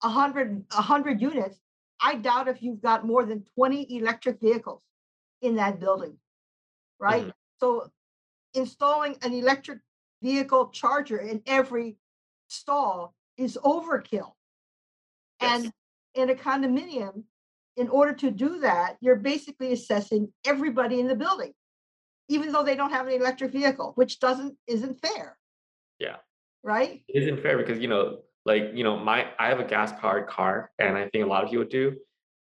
a 0.02 0.08
hundred 0.08 0.64
a 0.76 0.82
hundred 0.82 1.20
units, 1.20 1.58
I 2.00 2.16
doubt 2.16 2.48
if 2.48 2.62
you've 2.62 2.82
got 2.82 3.06
more 3.06 3.24
than 3.24 3.44
20 3.54 3.96
electric 3.96 4.40
vehicles 4.40 4.82
in 5.40 5.56
that 5.56 5.80
building, 5.80 6.18
right? 6.98 7.22
Mm-hmm. 7.22 7.30
So 7.60 7.90
installing 8.54 9.16
an 9.22 9.32
electric 9.32 9.78
vehicle 10.22 10.68
charger 10.68 11.18
in 11.18 11.42
every 11.46 11.96
stall 12.48 13.14
is 13.36 13.58
overkill. 13.64 14.32
Yes. 15.40 15.64
And 15.64 15.72
in 16.14 16.30
a 16.30 16.34
condominium, 16.34 17.24
in 17.76 17.88
order 17.88 18.14
to 18.14 18.30
do 18.30 18.60
that, 18.60 18.96
you're 19.00 19.16
basically 19.16 19.72
assessing 19.72 20.32
everybody 20.46 21.00
in 21.00 21.08
the 21.08 21.14
building, 21.14 21.52
even 22.28 22.52
though 22.52 22.62
they 22.62 22.74
don't 22.74 22.92
have 22.92 23.06
an 23.06 23.12
electric 23.12 23.52
vehicle, 23.52 23.92
which 23.96 24.18
doesn't, 24.18 24.56
isn't 24.66 25.00
fair. 25.00 25.36
Yeah. 25.98 26.16
Right? 26.66 27.04
It 27.06 27.22
isn't 27.22 27.42
fair 27.42 27.56
because 27.56 27.78
you 27.78 27.86
know, 27.86 28.22
like 28.44 28.72
you 28.74 28.82
know, 28.82 28.98
my 28.98 29.28
I 29.38 29.46
have 29.48 29.60
a 29.60 29.64
gas 29.64 29.92
powered 30.00 30.26
car, 30.26 30.72
and 30.80 30.98
I 30.98 31.08
think 31.08 31.24
a 31.24 31.28
lot 31.28 31.44
of 31.44 31.50
people 31.50 31.64
do. 31.64 31.96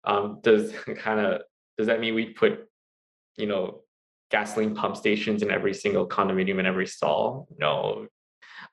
Um, 0.03 0.41
does 0.43 0.73
kind 0.97 1.21
of 1.21 1.43
does 1.79 1.87
that 1.87 2.01
mean 2.01 2.17
we 2.17 2.31
put, 2.31 2.67
you 3.37 3.47
know, 3.47 3.83
gasoline 4.33 4.75
pump 4.75 4.97
stations 4.97 5.43
in 5.43 5.53
every 5.53 5.73
single 5.73 6.09
condominium 6.09 6.59
in 6.59 6.67
every 6.67 6.89
stall? 6.89 7.47
No. 7.59 8.09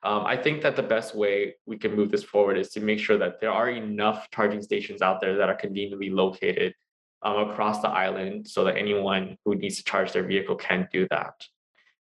Um, 0.02 0.26
I 0.26 0.36
think 0.36 0.62
that 0.62 0.74
the 0.74 0.82
best 0.82 1.14
way 1.14 1.54
we 1.64 1.78
can 1.78 1.94
move 1.94 2.10
this 2.10 2.24
forward 2.24 2.58
is 2.58 2.70
to 2.70 2.80
make 2.80 2.98
sure 2.98 3.16
that 3.18 3.40
there 3.40 3.52
are 3.52 3.70
enough 3.70 4.28
charging 4.32 4.60
stations 4.60 5.00
out 5.00 5.20
there 5.20 5.36
that 5.36 5.48
are 5.48 5.54
conveniently 5.54 6.10
located 6.10 6.74
um, 7.22 7.48
across 7.50 7.80
the 7.80 7.88
island 7.88 8.48
so 8.48 8.64
that 8.64 8.76
anyone 8.76 9.36
who 9.44 9.54
needs 9.54 9.76
to 9.76 9.84
charge 9.84 10.10
their 10.10 10.24
vehicle 10.24 10.56
can 10.56 10.88
do 10.92 11.06
that. 11.10 11.34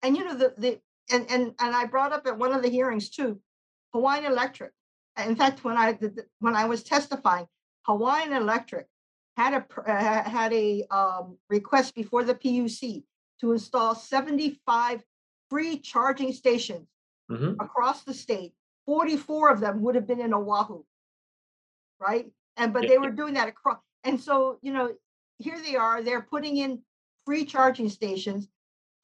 And 0.02 0.16
you 0.16 0.24
know, 0.24 0.34
the, 0.34 0.54
the, 0.56 0.80
and, 1.12 1.26
and, 1.30 1.54
and 1.58 1.76
I 1.76 1.84
brought 1.86 2.12
up 2.12 2.26
at 2.26 2.38
one 2.38 2.52
of 2.52 2.62
the 2.62 2.68
hearings 2.70 3.10
too, 3.10 3.40
Hawaiian 3.92 4.24
Electric. 4.24 4.72
In 5.24 5.36
fact, 5.36 5.64
when 5.64 5.76
I, 5.76 5.92
did 5.92 6.20
when 6.40 6.56
I 6.56 6.64
was 6.64 6.82
testifying, 6.82 7.46
Hawaiian 7.82 8.32
Electric 8.32 8.86
had 9.36 9.54
a, 9.54 9.80
uh, 9.90 10.28
had 10.28 10.52
a, 10.52 10.84
um, 10.90 11.38
request 11.48 11.94
before 11.94 12.24
the 12.24 12.34
PUC 12.34 13.04
to 13.40 13.52
install 13.52 13.94
seventy-five 13.94 15.02
free 15.50 15.78
charging 15.78 16.32
stations 16.32 16.88
Mhm. 17.30 17.56
across 17.60 18.02
the 18.04 18.12
state. 18.14 18.54
Forty-four 18.86 19.48
of 19.50 19.60
them 19.60 19.80
would 19.82 19.94
have 19.94 20.06
been 20.06 20.20
in 20.20 20.34
Oahu. 20.34 20.84
Right? 21.98 22.30
And, 22.56 22.72
but 22.72 22.82
Yeah, 22.82 22.88
they 22.90 22.98
were 22.98 23.10
doing 23.10 23.34
that 23.34 23.48
across, 23.48 23.78
and 24.04 24.20
so, 24.20 24.58
you 24.62 24.72
know, 24.72 24.94
here 25.38 25.60
they 25.60 25.74
are, 25.76 26.02
they're 26.02 26.22
putting 26.22 26.58
in 26.58 26.82
free 27.26 27.44
charging 27.44 27.88
stations. 27.88 28.48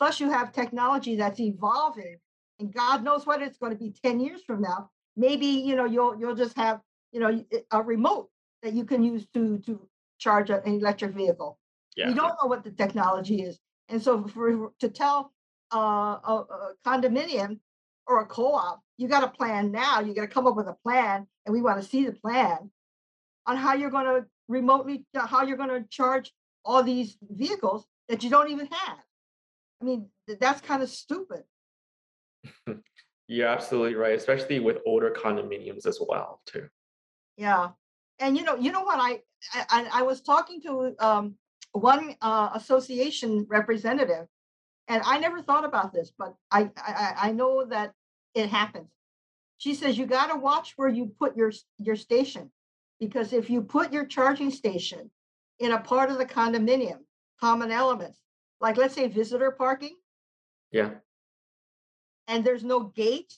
Plus 0.00 0.18
you 0.18 0.30
have 0.30 0.52
technology 0.52 1.14
that's 1.14 1.38
evolving 1.38 2.16
and 2.58 2.74
God 2.74 3.04
knows 3.04 3.26
what 3.26 3.42
it's 3.42 3.58
going 3.58 3.72
to 3.72 3.78
be 3.78 3.94
ten 4.02 4.18
years 4.18 4.42
from 4.46 4.62
now. 4.62 4.90
Maybe, 5.16 5.46
you 5.46 5.76
know, 5.76 5.84
you'll, 5.84 6.18
you'll 6.18 6.34
just 6.34 6.56
have, 6.56 6.80
you 7.12 7.20
know, 7.20 7.44
a 7.70 7.82
remote 7.82 8.30
that 8.62 8.72
you 8.72 8.84
can 8.84 9.02
use 9.02 9.26
to, 9.34 9.58
to 9.66 9.86
charge 10.18 10.48
an 10.50 10.62
electric 10.64 11.12
vehicle. 11.12 11.58
Yeah. 11.96 12.08
We 12.08 12.14
don't 12.14 12.34
know 12.40 12.48
what 12.48 12.64
the 12.64 12.70
technology 12.70 13.42
is. 13.42 13.58
And 13.88 14.02
so 14.02 14.26
for, 14.28 14.72
to 14.78 14.88
tell 14.88 15.32
uh, 15.74 16.18
a 16.24 16.44
a 16.50 16.72
condominium 16.86 17.58
or 18.06 18.20
a 18.20 18.26
co-op, 18.26 18.80
you 18.96 19.08
got 19.08 19.24
a 19.24 19.28
plan 19.28 19.72
now, 19.72 20.00
you 20.00 20.14
got 20.14 20.22
to 20.22 20.28
come 20.28 20.46
up 20.46 20.56
with 20.56 20.68
a 20.68 20.76
plan, 20.84 21.26
and 21.44 21.52
we 21.52 21.60
want 21.60 21.82
to 21.82 21.88
see 21.88 22.06
the 22.06 22.12
plan 22.12 22.70
on 23.46 23.56
how 23.56 23.74
you're 23.74 23.90
going 23.90 24.06
to 24.06 24.26
remotely, 24.48 25.04
how 25.14 25.42
you're 25.42 25.56
going 25.56 25.70
to 25.70 25.84
charge 25.90 26.32
all 26.64 26.82
these 26.82 27.16
vehicles 27.30 27.86
that 28.08 28.22
you 28.22 28.30
don't 28.30 28.50
even 28.50 28.66
have. 28.66 28.98
I 29.80 29.84
mean, 29.84 30.08
that's 30.40 30.60
kind 30.60 30.82
of 30.82 30.88
stupid. 30.88 31.44
You're 33.28 33.48
absolutely 33.48 33.94
right, 33.94 34.14
especially 34.14 34.60
with 34.60 34.78
older 34.86 35.10
condominiums 35.10 35.86
as 35.86 36.00
well, 36.06 36.40
too. 36.46 36.68
Yeah. 37.36 37.70
And 38.18 38.36
you 38.36 38.44
know, 38.44 38.56
you 38.56 38.72
know 38.72 38.82
what 38.82 38.98
I 39.00 39.20
I, 39.54 39.88
I- 39.92 40.02
was 40.02 40.20
talking 40.20 40.60
to 40.62 40.94
um 40.98 41.36
one 41.72 42.16
uh 42.20 42.50
association 42.54 43.46
representative 43.48 44.26
and 44.88 45.02
I 45.06 45.18
never 45.18 45.40
thought 45.40 45.64
about 45.64 45.92
this, 45.92 46.12
but 46.18 46.34
I 46.50 46.62
I 46.76 46.92
I 46.92 47.14
I 47.28 47.32
know 47.32 47.64
that 47.64 47.92
it 48.34 48.48
happens. 48.50 48.90
She 49.58 49.74
says 49.74 49.96
you 49.96 50.06
got 50.06 50.26
to 50.32 50.36
watch 50.38 50.74
where 50.76 50.88
you 50.88 51.12
put 51.18 51.36
your 51.36 51.52
your 51.78 51.96
station 51.96 52.50
because 52.98 53.32
if 53.32 53.48
you 53.48 53.62
put 53.62 53.92
your 53.92 54.04
charging 54.04 54.50
station 54.50 55.10
in 55.60 55.72
a 55.72 55.80
part 55.80 56.10
of 56.10 56.18
the 56.18 56.26
condominium, 56.26 56.98
common 57.40 57.70
elements, 57.70 58.18
like 58.60 58.76
let's 58.76 58.94
say 58.94 59.08
visitor 59.08 59.50
parking, 59.50 59.96
Yeah. 60.70 60.94
and 62.28 62.44
there's 62.44 62.64
no 62.64 62.84
gate, 62.84 63.34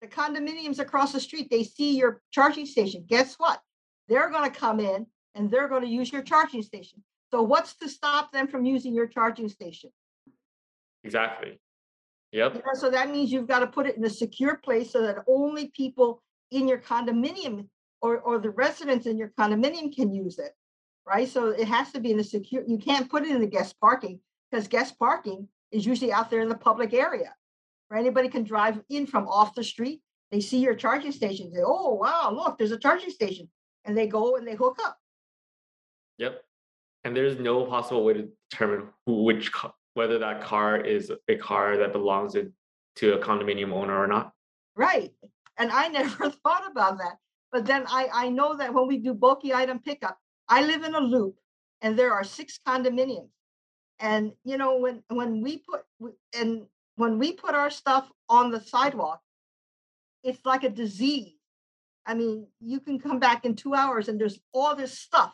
the 0.00 0.06
condominiums 0.06 0.78
across 0.78 1.12
the 1.12 1.20
street, 1.20 1.48
they 1.50 1.64
see 1.64 1.96
your 1.96 2.22
charging 2.30 2.66
station. 2.66 3.04
Guess 3.08 3.34
what? 3.36 3.60
They're 4.08 4.30
going 4.30 4.50
to 4.50 4.56
come 4.56 4.78
in 4.80 5.06
and 5.34 5.50
they're 5.50 5.68
going 5.68 5.82
to 5.82 5.88
use 5.88 6.12
your 6.12 6.22
charging 6.22 6.62
station. 6.62 7.02
So 7.30 7.42
what's 7.42 7.74
to 7.78 7.88
stop 7.88 8.32
them 8.32 8.46
from 8.46 8.64
using 8.64 8.94
your 8.94 9.06
charging 9.06 9.48
station? 9.48 9.90
Exactly. 11.04 11.60
You 12.32 12.40
Yep. 12.40 12.54
know, 12.54 12.60
so 12.74 12.90
that 12.90 13.10
means 13.10 13.32
you've 13.32 13.48
got 13.48 13.60
to 13.60 13.66
put 13.66 13.86
it 13.86 13.96
in 13.96 14.04
a 14.04 14.10
secure 14.10 14.56
place 14.56 14.92
so 14.92 15.02
that 15.02 15.24
only 15.26 15.68
people 15.68 16.22
in 16.50 16.68
your 16.68 16.78
condominium 16.78 17.68
or, 18.00 18.20
or 18.20 18.38
the 18.38 18.50
residents 18.50 19.06
in 19.06 19.16
your 19.18 19.32
condominium 19.38 19.94
can 19.94 20.12
use 20.12 20.38
it. 20.38 20.52
Right. 21.08 21.28
So 21.28 21.48
it 21.48 21.66
has 21.68 21.90
to 21.92 22.00
be 22.00 22.12
in 22.12 22.20
a 22.20 22.24
secure, 22.24 22.62
you 22.66 22.76
can't 22.76 23.08
put 23.08 23.22
it 23.22 23.30
in 23.30 23.40
the 23.40 23.46
guest 23.46 23.76
parking 23.80 24.20
because 24.50 24.68
guest 24.68 24.98
parking 24.98 25.48
is 25.72 25.86
usually 25.86 26.12
out 26.12 26.30
there 26.30 26.40
in 26.40 26.50
the 26.50 26.56
public 26.56 26.92
area. 26.92 27.34
Where 27.88 27.98
anybody 27.98 28.28
can 28.28 28.44
drive 28.44 28.78
in 28.90 29.06
from 29.06 29.26
off 29.26 29.54
the 29.54 29.64
street. 29.64 30.02
They 30.30 30.40
see 30.40 30.58
your 30.58 30.74
charging 30.74 31.12
station, 31.12 31.50
say, 31.50 31.62
oh, 31.64 31.94
wow, 31.94 32.30
look, 32.30 32.58
there's 32.58 32.72
a 32.72 32.78
charging 32.78 33.08
station. 33.08 33.48
And 33.86 33.96
they 33.96 34.06
go 34.06 34.36
and 34.36 34.46
they 34.46 34.54
hook 34.54 34.78
up. 34.84 34.98
Yep. 36.18 36.42
And 37.04 37.16
there's 37.16 37.38
no 37.38 37.64
possible 37.64 38.04
way 38.04 38.12
to 38.12 38.28
determine 38.50 38.88
who, 39.06 39.22
which, 39.22 39.50
whether 39.94 40.18
that 40.18 40.42
car 40.42 40.76
is 40.76 41.10
a 41.28 41.36
car 41.36 41.78
that 41.78 41.94
belongs 41.94 42.34
in, 42.34 42.52
to 42.96 43.14
a 43.14 43.18
condominium 43.18 43.72
owner 43.72 43.96
or 43.96 44.06
not. 44.06 44.32
Right. 44.76 45.12
And 45.56 45.70
I 45.72 45.88
never 46.00 46.28
thought 46.28 46.70
about 46.70 46.98
that. 46.98 47.16
But 47.50 47.64
then 47.64 47.84
I, 47.88 48.08
I 48.12 48.28
know 48.28 48.54
that 48.58 48.74
when 48.74 48.86
we 48.86 48.98
do 48.98 49.14
bulky 49.14 49.54
item 49.54 49.78
pickup, 49.78 50.18
I 50.48 50.62
live 50.62 50.84
in 50.84 50.94
a 50.94 51.00
loop 51.00 51.36
and 51.82 51.98
there 51.98 52.12
are 52.12 52.24
six 52.24 52.58
condominiums. 52.66 53.30
And 54.00 54.32
you 54.44 54.56
know, 54.56 54.78
when 54.78 55.02
when 55.08 55.42
we 55.42 55.58
put 55.58 55.82
and 56.38 56.66
when 56.96 57.18
we 57.18 57.32
put 57.32 57.54
our 57.54 57.70
stuff 57.70 58.10
on 58.28 58.50
the 58.50 58.60
sidewalk, 58.60 59.20
it's 60.22 60.44
like 60.44 60.64
a 60.64 60.68
disease. 60.68 61.34
I 62.06 62.14
mean, 62.14 62.46
you 62.60 62.80
can 62.80 62.98
come 62.98 63.18
back 63.18 63.44
in 63.44 63.54
two 63.54 63.74
hours 63.74 64.08
and 64.08 64.20
there's 64.20 64.40
all 64.54 64.74
this 64.74 64.98
stuff. 64.98 65.32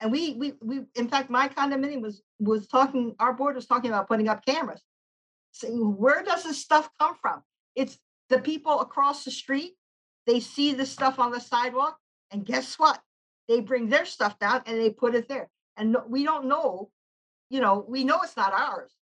And 0.00 0.10
we 0.10 0.34
we 0.34 0.54
we 0.60 0.80
in 0.94 1.08
fact 1.08 1.30
my 1.30 1.48
condominium 1.48 2.02
was 2.02 2.22
was 2.40 2.66
talking, 2.66 3.14
our 3.18 3.32
board 3.32 3.54
was 3.54 3.66
talking 3.66 3.90
about 3.90 4.08
putting 4.08 4.28
up 4.28 4.44
cameras. 4.44 4.82
Saying, 5.52 5.96
where 5.96 6.22
does 6.24 6.42
this 6.42 6.60
stuff 6.60 6.90
come 6.98 7.14
from? 7.22 7.42
It's 7.76 7.96
the 8.28 8.40
people 8.40 8.80
across 8.80 9.24
the 9.24 9.30
street, 9.30 9.74
they 10.26 10.40
see 10.40 10.72
the 10.72 10.86
stuff 10.86 11.18
on 11.20 11.30
the 11.30 11.40
sidewalk, 11.40 11.96
and 12.32 12.44
guess 12.44 12.78
what? 12.78 13.00
They 13.48 13.60
bring 13.60 13.88
their 13.88 14.06
stuff 14.06 14.38
down 14.38 14.62
and 14.66 14.78
they 14.78 14.90
put 14.90 15.14
it 15.14 15.28
there. 15.28 15.50
And 15.76 15.96
we 16.08 16.24
don't 16.24 16.46
know, 16.46 16.90
you 17.50 17.60
know, 17.60 17.84
we 17.88 18.04
know 18.04 18.20
it's 18.22 18.36
not 18.36 18.52
ours. 18.52 18.92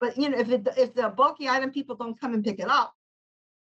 But 0.00 0.18
you 0.18 0.28
know, 0.28 0.38
if 0.38 0.50
it, 0.50 0.68
if 0.76 0.94
the 0.94 1.08
bulky 1.08 1.48
item 1.48 1.70
people 1.70 1.96
don't 1.96 2.20
come 2.20 2.34
and 2.34 2.44
pick 2.44 2.58
it 2.58 2.68
up, 2.68 2.92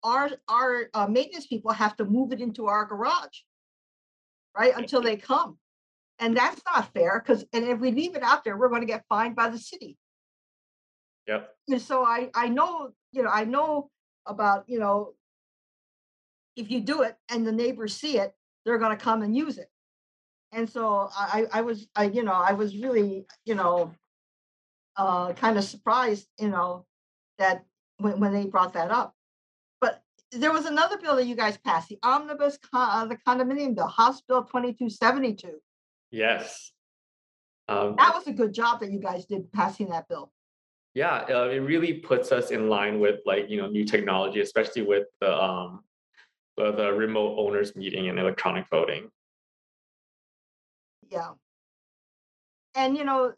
our 0.04 0.30
our 0.48 0.90
uh, 0.94 1.08
maintenance 1.08 1.48
people 1.48 1.72
have 1.72 1.96
to 1.98 2.06
move 2.06 2.32
it 2.32 2.42
into 2.42 2.68
our 2.68 2.86
garage, 2.86 3.40
right? 4.56 4.74
Until 4.76 5.02
they 5.02 5.16
come, 5.16 5.58
and 6.20 6.38
that's 6.38 6.62
not 6.72 6.94
fair. 6.94 7.24
Because 7.26 7.46
and 7.54 7.66
if 7.66 7.80
we 7.80 7.92
leave 7.92 8.16
it 8.16 8.22
out 8.22 8.44
there, 8.44 8.58
we're 8.58 8.70
going 8.70 8.82
to 8.82 8.88
get 8.88 9.04
fined 9.10 9.36
by 9.36 9.50
the 9.50 9.58
city. 9.58 9.98
Yep. 11.28 11.50
And 11.70 11.82
so 11.82 12.04
I, 12.04 12.30
I 12.36 12.50
know, 12.50 12.92
you 13.12 13.24
know, 13.24 13.30
I 13.30 13.46
know 13.46 13.90
about, 14.26 14.66
you 14.68 14.80
know, 14.80 15.14
if 16.56 16.70
you 16.70 16.82
do 16.82 17.04
it 17.04 17.16
and 17.30 17.46
the 17.46 17.52
neighbors 17.52 17.96
see 17.96 18.18
it, 18.18 18.34
they're 18.66 18.78
gonna 18.78 18.98
come 18.98 19.22
and 19.22 19.36
use 19.36 19.58
it. 19.58 19.71
And 20.52 20.70
so 20.70 21.10
I, 21.16 21.46
I 21.54 21.62
was, 21.62 21.88
I, 21.96 22.06
you 22.06 22.24
know, 22.24 22.34
I 22.34 22.54
was 22.54 22.76
really, 22.76 23.26
you 23.46 23.56
know, 23.56 23.94
uh, 24.98 25.32
kind 25.34 25.58
of 25.58 25.64
surprised, 25.64 26.28
you 26.40 26.50
know, 26.50 26.86
that 27.38 27.64
when, 27.98 28.20
when 28.20 28.34
they 28.34 28.46
brought 28.46 28.74
that 28.74 28.92
up. 28.92 29.16
But 29.80 30.02
there 30.32 30.52
was 30.52 30.66
another 30.66 30.98
bill 30.98 31.16
that 31.16 31.26
you 31.26 31.36
guys 31.36 31.58
passed, 31.58 31.90
the 31.90 32.00
omnibus, 32.04 32.58
con- 32.58 32.90
uh, 32.92 33.06
the 33.06 33.18
condominium 33.26 33.76
bill, 33.76 33.88
House 33.88 34.22
Bill 34.28 34.44
twenty-two 34.44 34.90
seventy-two. 34.90 35.60
Yes. 36.12 36.74
Um, 37.70 37.96
That 37.98 38.14
was 38.14 38.28
a 38.28 38.34
good 38.34 38.54
job 38.54 38.82
that 38.82 38.92
you 38.92 39.00
guys 39.00 39.26
did 39.26 39.52
passing 39.54 39.90
that 39.90 40.10
bill. 40.10 40.32
yeah, 40.94 41.24
uh, 41.30 41.48
it 41.48 41.60
really 41.60 41.94
puts 41.94 42.34
us 42.34 42.52
in 42.52 42.68
line 42.68 43.00
with 43.00 43.22
like, 43.26 43.50
you 43.50 43.62
know, 43.62 43.68
new 43.68 43.86
technology, 43.86 44.42
especially 44.42 44.82
with 44.82 45.08
the, 45.22 45.34
um, 45.34 45.86
the 46.58 46.92
remote 46.92 47.38
owners 47.40 47.76
meeting 47.78 48.10
and 48.10 48.20
electronic 48.20 48.66
voting. 48.70 49.10
Yeah. 51.12 51.34
And 52.76 52.98
you 52.98 53.04
know, 53.04 53.34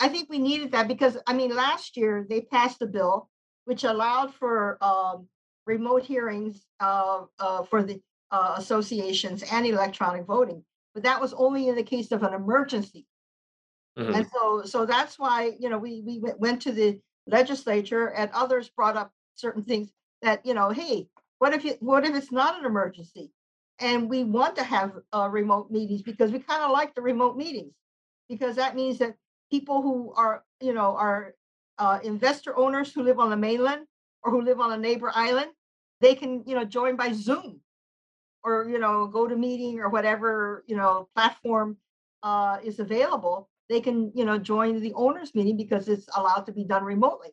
I 0.00 0.08
think 0.08 0.28
we 0.30 0.38
needed 0.38 0.72
that 0.72 0.88
because, 0.88 1.16
I 1.26 1.32
mean, 1.32 1.54
last 1.54 1.96
year 1.96 2.26
they 2.28 2.40
passed 2.42 2.82
a 2.82 2.86
bill 2.86 3.28
which 3.64 3.84
allowed 3.84 4.34
for 4.34 4.82
um 4.82 5.28
remote 5.66 6.02
hearings 6.04 6.64
uh 6.80 7.24
uh 7.38 7.62
for 7.64 7.82
the 7.82 8.00
uh 8.30 8.54
associations 8.56 9.42
and 9.52 9.66
electronic 9.66 10.24
voting. 10.26 10.64
But 10.94 11.02
that 11.04 11.20
was 11.20 11.34
only 11.34 11.68
in 11.68 11.74
the 11.76 11.82
case 11.82 12.12
of 12.12 12.22
an 12.22 12.34
emergency. 12.34 13.06
Mhm. 13.98 14.14
And 14.14 14.28
so, 14.32 14.62
so 14.64 14.86
that's 14.86 15.18
why, 15.18 15.56
you 15.60 15.68
know, 15.68 15.78
we 15.78 16.02
we 16.02 16.18
went- 16.20 16.40
went 16.40 16.62
to 16.62 16.72
the 16.72 17.00
legislature 17.26 18.08
and 18.10 18.30
others 18.32 18.70
brought 18.70 18.96
up 18.96 19.12
certain 19.34 19.64
things 19.64 19.92
that, 20.22 20.44
you 20.46 20.54
know, 20.54 20.70
hey, 20.70 21.08
what 21.38 21.54
if 21.54 21.64
you, 21.64 21.74
what 21.80 22.04
if 22.04 22.14
it's 22.14 22.32
not 22.32 22.58
an 22.58 22.64
emergency? 22.64 23.32
And 23.80 24.08
we 24.08 24.24
want 24.24 24.56
to 24.56 24.64
have 24.64 24.92
uh, 25.12 25.28
remote 25.30 25.70
meetings 25.70 26.02
because 26.02 26.32
we 26.32 26.38
kind 26.40 26.62
of 26.62 26.70
like 26.70 26.94
the 26.94 27.02
remote 27.02 27.36
meetings 27.36 27.74
because 28.28 28.56
that 28.56 28.74
means 28.74 28.98
that 28.98 29.16
people 29.50 29.82
who 29.82 30.12
are, 30.16 30.44
you 30.60 30.72
know, 30.72 30.96
are 30.96 31.34
uh, 31.78 31.98
investor 32.02 32.56
owners 32.58 32.92
who 32.92 33.02
live 33.02 33.18
on 33.20 33.30
the 33.30 33.36
mainland 33.36 33.86
or 34.22 34.30
who 34.32 34.42
live 34.42 34.60
on 34.60 34.72
a 34.72 34.76
neighbor 34.76 35.12
island, 35.14 35.50
they 36.00 36.14
can, 36.14 36.42
you 36.46 36.54
know, 36.54 36.64
join 36.64 36.96
by 36.96 37.12
Zoom 37.12 37.60
or, 38.42 38.68
you 38.68 38.78
know, 38.78 39.06
go 39.06 39.26
to 39.28 39.36
meeting 39.36 39.80
or 39.80 39.88
whatever, 39.88 40.64
you 40.66 40.76
know, 40.76 41.08
platform 41.14 41.76
uh, 42.22 42.58
is 42.64 42.78
available. 42.80 43.48
They 43.68 43.80
can, 43.80 44.12
you 44.14 44.24
know, 44.24 44.38
join 44.38 44.80
the 44.80 44.92
owners 44.94 45.34
meeting 45.34 45.56
because 45.56 45.88
it's 45.88 46.08
allowed 46.16 46.46
to 46.46 46.52
be 46.52 46.64
done 46.64 46.84
remotely. 46.84 47.30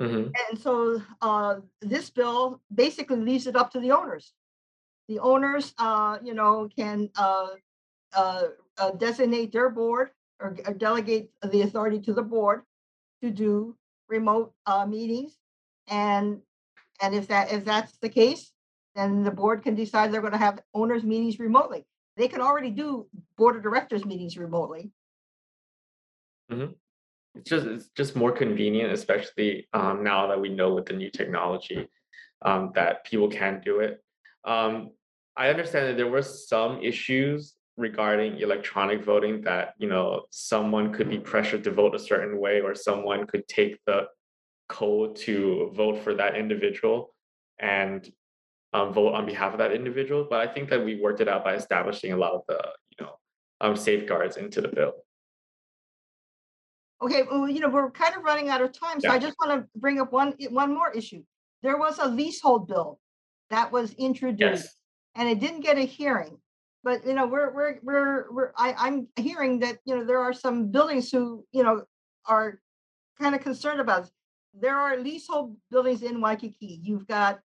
Mhm. 0.00 0.32
And 0.48 0.58
so 0.58 1.02
uh, 1.20 1.60
this 1.80 2.10
bill 2.10 2.62
basically 2.74 3.18
leaves 3.20 3.46
it 3.46 3.56
up 3.56 3.70
to 3.72 3.80
the 3.80 3.92
owners. 3.92 4.32
The 5.08 5.18
owners, 5.20 5.74
uh, 5.78 6.18
you 6.22 6.34
know, 6.34 6.68
can 6.76 7.10
uh, 7.16 7.48
uh, 8.14 8.42
uh, 8.76 8.90
designate 8.92 9.52
their 9.52 9.70
board 9.70 10.10
or 10.40 10.56
or 10.66 10.74
delegate 10.74 11.30
the 11.42 11.62
authority 11.62 12.00
to 12.00 12.12
the 12.12 12.22
board 12.22 12.62
to 13.22 13.30
do 13.30 13.76
remote 14.08 14.52
uh, 14.66 14.86
meetings. 14.86 15.36
And 15.88 16.40
and 17.00 17.14
if 17.14 17.28
that 17.28 17.52
if 17.52 17.64
that's 17.64 17.96
the 17.98 18.08
case, 18.08 18.52
then 18.94 19.22
the 19.24 19.30
board 19.30 19.62
can 19.62 19.74
decide 19.74 20.12
they're 20.12 20.20
going 20.20 20.32
to 20.32 20.38
have 20.38 20.60
owners 20.74 21.04
meetings 21.04 21.38
remotely. 21.38 21.86
They 22.16 22.28
can 22.28 22.40
already 22.40 22.70
do 22.70 23.06
board 23.36 23.56
of 23.56 23.62
directors 23.62 24.04
meetings 24.04 24.36
remotely. 24.36 24.90
It's 27.34 27.48
just 27.48 27.66
it's 27.66 27.88
just 27.96 28.16
more 28.16 28.32
convenient, 28.32 28.92
especially 28.92 29.68
um, 29.72 30.02
now 30.02 30.26
that 30.26 30.40
we 30.40 30.48
know 30.48 30.74
with 30.74 30.86
the 30.86 30.94
new 30.94 31.10
technology 31.10 31.88
um, 32.42 32.72
that 32.74 33.04
people 33.04 33.28
can 33.28 33.60
do 33.64 33.80
it. 33.80 34.02
Um, 34.44 34.90
I 35.38 35.50
understand 35.50 35.86
that 35.86 35.96
there 35.96 36.10
were 36.10 36.22
some 36.22 36.82
issues 36.82 37.54
regarding 37.76 38.40
electronic 38.40 39.04
voting 39.04 39.40
that 39.42 39.74
you 39.78 39.88
know 39.88 40.24
someone 40.30 40.92
could 40.92 41.08
be 41.08 41.18
pressured 41.18 41.62
to 41.64 41.70
vote 41.70 41.94
a 41.94 41.98
certain 41.98 42.40
way, 42.40 42.60
or 42.60 42.74
someone 42.74 43.24
could 43.26 43.46
take 43.46 43.78
the 43.86 44.08
code 44.68 45.14
to 45.16 45.70
vote 45.74 46.02
for 46.02 46.12
that 46.14 46.36
individual 46.36 47.14
and 47.60 48.10
um, 48.74 48.92
vote 48.92 49.14
on 49.14 49.24
behalf 49.24 49.52
of 49.52 49.58
that 49.58 49.72
individual. 49.72 50.26
But 50.28 50.46
I 50.46 50.52
think 50.52 50.68
that 50.70 50.84
we 50.84 51.00
worked 51.00 51.20
it 51.20 51.28
out 51.28 51.44
by 51.44 51.54
establishing 51.54 52.12
a 52.12 52.16
lot 52.16 52.32
of 52.32 52.42
the 52.48 52.60
you 52.98 53.06
know 53.06 53.12
um, 53.60 53.76
safeguards 53.76 54.36
into 54.36 54.60
the 54.60 54.68
bill. 54.68 54.94
Okay, 57.00 57.22
well, 57.30 57.48
you 57.48 57.60
know, 57.60 57.68
we're 57.68 57.92
kind 57.92 58.16
of 58.16 58.24
running 58.24 58.48
out 58.48 58.60
of 58.60 58.72
time, 58.72 59.00
so 59.00 59.08
I 59.08 59.20
just 59.20 59.36
want 59.40 59.52
to 59.60 59.68
bring 59.76 60.00
up 60.00 60.10
one, 60.10 60.34
one 60.50 60.74
more 60.74 60.90
issue. 60.90 61.22
There 61.62 61.76
was 61.76 62.00
a 62.00 62.08
leasehold 62.08 62.66
bill 62.66 62.98
that 63.50 63.70
was 63.70 63.92
introduced 63.92 64.64
Yes. 64.64 64.77
And 65.18 65.28
it 65.28 65.40
didn't 65.40 65.60
get 65.60 65.76
a 65.76 65.82
hearing. 65.82 66.38
But, 66.84 67.04
you 67.04 67.12
know, 67.12 67.26
we're, 67.26 67.52
we're, 67.52 67.78
we're, 67.82 68.30
we're, 68.32 68.52
I, 68.56 68.72
I'm 68.78 69.08
hearing 69.16 69.58
that, 69.58 69.78
you 69.84 69.96
know, 69.96 70.04
there 70.04 70.20
are 70.20 70.32
some 70.32 70.70
buildings 70.70 71.10
who, 71.10 71.44
you 71.50 71.64
know, 71.64 71.82
are 72.24 72.60
kind 73.20 73.34
of 73.34 73.40
concerned 73.42 73.80
about. 73.80 74.02
this. 74.02 74.12
There 74.54 74.76
are 74.76 74.96
leasehold 74.96 75.56
buildings 75.72 76.02
in 76.02 76.20
Waikiki. 76.20 76.80
You've 76.84 77.08
got 77.08 77.40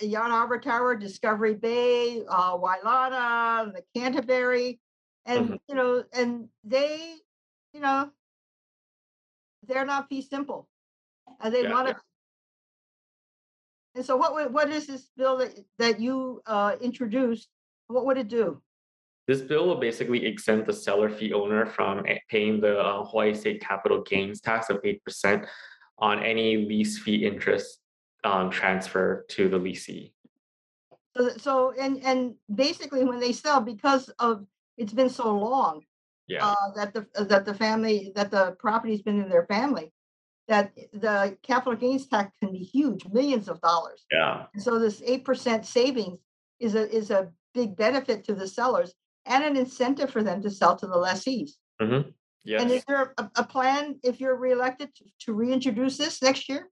Yacht 0.00 0.30
Harbor 0.30 0.58
Tower, 0.58 0.96
Discovery 0.96 1.54
Bay, 1.54 2.22
uh, 2.28 2.56
Wailana, 2.56 3.72
the 3.74 3.84
Canterbury. 3.94 4.80
And, 5.26 5.50
Mhm. 5.50 5.58
you 5.68 5.74
know, 5.74 6.02
and 6.14 6.48
they, 6.64 7.16
you 7.74 7.80
know, 7.80 8.10
they're 9.68 9.84
not 9.84 10.08
fee 10.08 10.22
simple. 10.22 10.68
And 11.40 11.54
they 11.54 11.62
Yeah, 11.64 11.72
want 11.72 11.88
yeah. 11.88 11.94
And 13.96 14.04
so 14.04 14.14
what, 14.16 14.34
would- 14.34 14.52
what 14.52 14.68
is 14.68 14.86
this 14.86 15.08
bill 15.16 15.38
that, 15.38 15.58
that 15.78 15.98
you 15.98 16.42
uh, 16.46 16.76
introduced? 16.80 17.48
What 17.88 18.04
would 18.04 18.18
it 18.18 18.28
do? 18.28 18.62
This 19.26 19.40
bill 19.40 19.66
will 19.66 19.80
basically 19.80 20.24
exempt 20.24 20.66
the 20.68 20.72
seller 20.72 21.08
fee 21.08 21.32
owner 21.32 21.66
from 21.66 22.04
paying 22.28 22.60
the 22.60 22.78
uh, 22.78 23.04
Hawaii 23.04 23.34
State 23.34 23.60
capital 23.60 24.02
gains 24.02 24.40
tax 24.40 24.70
of 24.70 24.78
eight 24.84 25.02
percent 25.02 25.46
on 25.98 26.22
any 26.22 26.58
lease 26.58 26.98
fee 26.98 27.26
interest 27.26 27.80
um, 28.22 28.50
transfer 28.50 29.24
to 29.30 29.48
the 29.48 29.58
leasee. 29.58 30.12
So, 31.16 31.30
so, 31.38 31.72
and, 31.80 32.04
and 32.04 32.34
basically 32.54 33.04
when 33.04 33.18
they 33.18 33.32
sell, 33.32 33.60
because 33.60 34.10
of, 34.20 34.44
it's 34.76 34.92
been 34.92 35.08
so 35.08 35.34
long, 35.36 35.82
Yeah, 36.28 36.46
uh, 36.46 36.70
that 36.76 36.92
the, 36.92 37.06
that 37.24 37.46
the 37.46 37.54
family, 37.54 38.12
that 38.14 38.30
the 38.30 38.54
property's 38.60 39.02
been 39.02 39.20
in 39.22 39.28
their 39.28 39.46
family, 39.46 39.92
that 40.48 40.72
the 40.92 41.36
capital 41.42 41.74
gains 41.76 42.06
tax 42.06 42.32
can 42.40 42.52
be 42.52 42.58
huge, 42.58 43.04
millions 43.12 43.48
of 43.48 43.60
dollars. 43.60 44.04
yeah, 44.12 44.44
And 44.54 44.62
So 44.62 44.78
this 44.78 45.02
eight 45.04 45.24
percent 45.24 45.66
savings 45.66 46.18
is 46.60 46.74
a, 46.74 46.88
is 46.94 47.10
a 47.10 47.30
big 47.54 47.76
benefit 47.76 48.24
to 48.24 48.34
the 48.34 48.46
sellers 48.46 48.94
and 49.26 49.42
an 49.44 49.56
incentive 49.56 50.10
for 50.10 50.22
them 50.22 50.40
to 50.42 50.50
sell 50.50 50.76
to 50.76 50.86
the 50.86 50.96
lessees. 50.96 51.58
Mm-hmm. 51.82 51.94
And 51.94 52.14
yes, 52.44 52.70
is 52.70 52.84
there 52.84 53.12
a, 53.18 53.28
a 53.36 53.44
plan, 53.44 53.98
if 54.04 54.20
you're 54.20 54.36
reelected, 54.36 54.94
to- 54.94 55.04
to 55.20 55.32
reintroduce 55.32 55.98
this 55.98 56.22
next 56.22 56.48
year? 56.48 56.68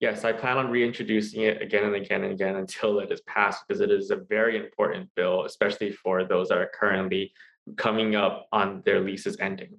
yes. 0.00 0.24
I 0.24 0.32
plan 0.32 0.56
on 0.58 0.70
reintroducing 0.70 1.42
it 1.42 1.60
again 1.60 1.84
and 1.84 1.96
again 1.96 2.22
and 2.22 2.32
again 2.32 2.56
until 2.56 3.00
it 3.00 3.10
is 3.12 3.20
passed 3.22 3.64
because 3.66 3.80
it 3.80 3.90
is 3.90 4.10
a 4.10 4.16
very 4.16 4.56
important 4.56 5.10
bill, 5.16 5.44
especially 5.44 5.90
for 5.92 6.24
those 6.24 6.48
that 6.48 6.58
are 6.58 6.70
currently 6.72 7.32
coming 7.76 8.14
up 8.16 8.46
on 8.52 8.80
their 8.86 9.00
leases 9.00 9.36
ending. 9.40 9.76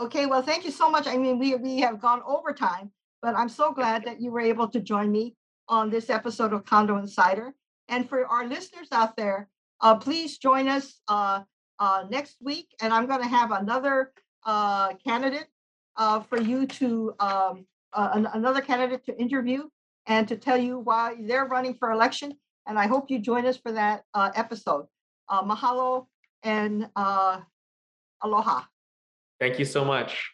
Okay, 0.00 0.26
well, 0.26 0.42
thank 0.42 0.64
you 0.64 0.72
so 0.72 0.90
much. 0.90 1.06
I 1.06 1.16
mean, 1.16 1.38
we, 1.38 1.54
we 1.54 1.78
have 1.78 2.00
gone 2.00 2.20
over 2.26 2.52
time, 2.52 2.90
but 3.22 3.36
I'm 3.36 3.48
so 3.48 3.72
glad 3.72 4.04
that 4.06 4.20
you 4.20 4.32
were 4.32 4.40
able 4.40 4.66
to 4.68 4.80
join 4.80 5.12
me 5.12 5.36
on 5.68 5.88
this 5.88 6.10
episode 6.10 6.52
of 6.52 6.64
Condo 6.64 6.98
Insider. 6.98 7.54
And 7.88 8.08
for 8.08 8.26
our 8.26 8.44
listeners 8.46 8.88
out 8.90 9.16
there, 9.16 9.48
uh, 9.80 9.94
please 9.94 10.38
join 10.38 10.66
us 10.66 11.00
uh, 11.06 11.42
uh, 11.78 12.04
next 12.10 12.38
week. 12.40 12.74
And 12.80 12.92
I'm 12.92 13.06
going 13.06 13.22
to 13.22 13.28
have 13.28 13.52
another 13.52 14.12
uh, 14.44 14.94
candidate 14.94 15.46
uh, 15.96 16.20
for 16.20 16.40
you 16.40 16.66
to, 16.66 17.14
um, 17.20 17.66
uh, 17.92 18.10
an- 18.14 18.28
another 18.34 18.62
candidate 18.62 19.04
to 19.06 19.16
interview 19.16 19.68
and 20.06 20.26
to 20.26 20.36
tell 20.36 20.56
you 20.56 20.80
why 20.80 21.16
they're 21.20 21.46
running 21.46 21.74
for 21.74 21.92
election. 21.92 22.34
And 22.66 22.78
I 22.78 22.88
hope 22.88 23.10
you 23.10 23.20
join 23.20 23.46
us 23.46 23.56
for 23.56 23.70
that 23.72 24.02
uh, 24.12 24.32
episode. 24.34 24.86
Uh, 25.28 25.44
mahalo 25.44 26.06
and 26.42 26.88
uh, 26.96 27.40
aloha. 28.22 28.62
Thank 29.44 29.58
you 29.58 29.66
so 29.66 29.84
much. 29.84 30.33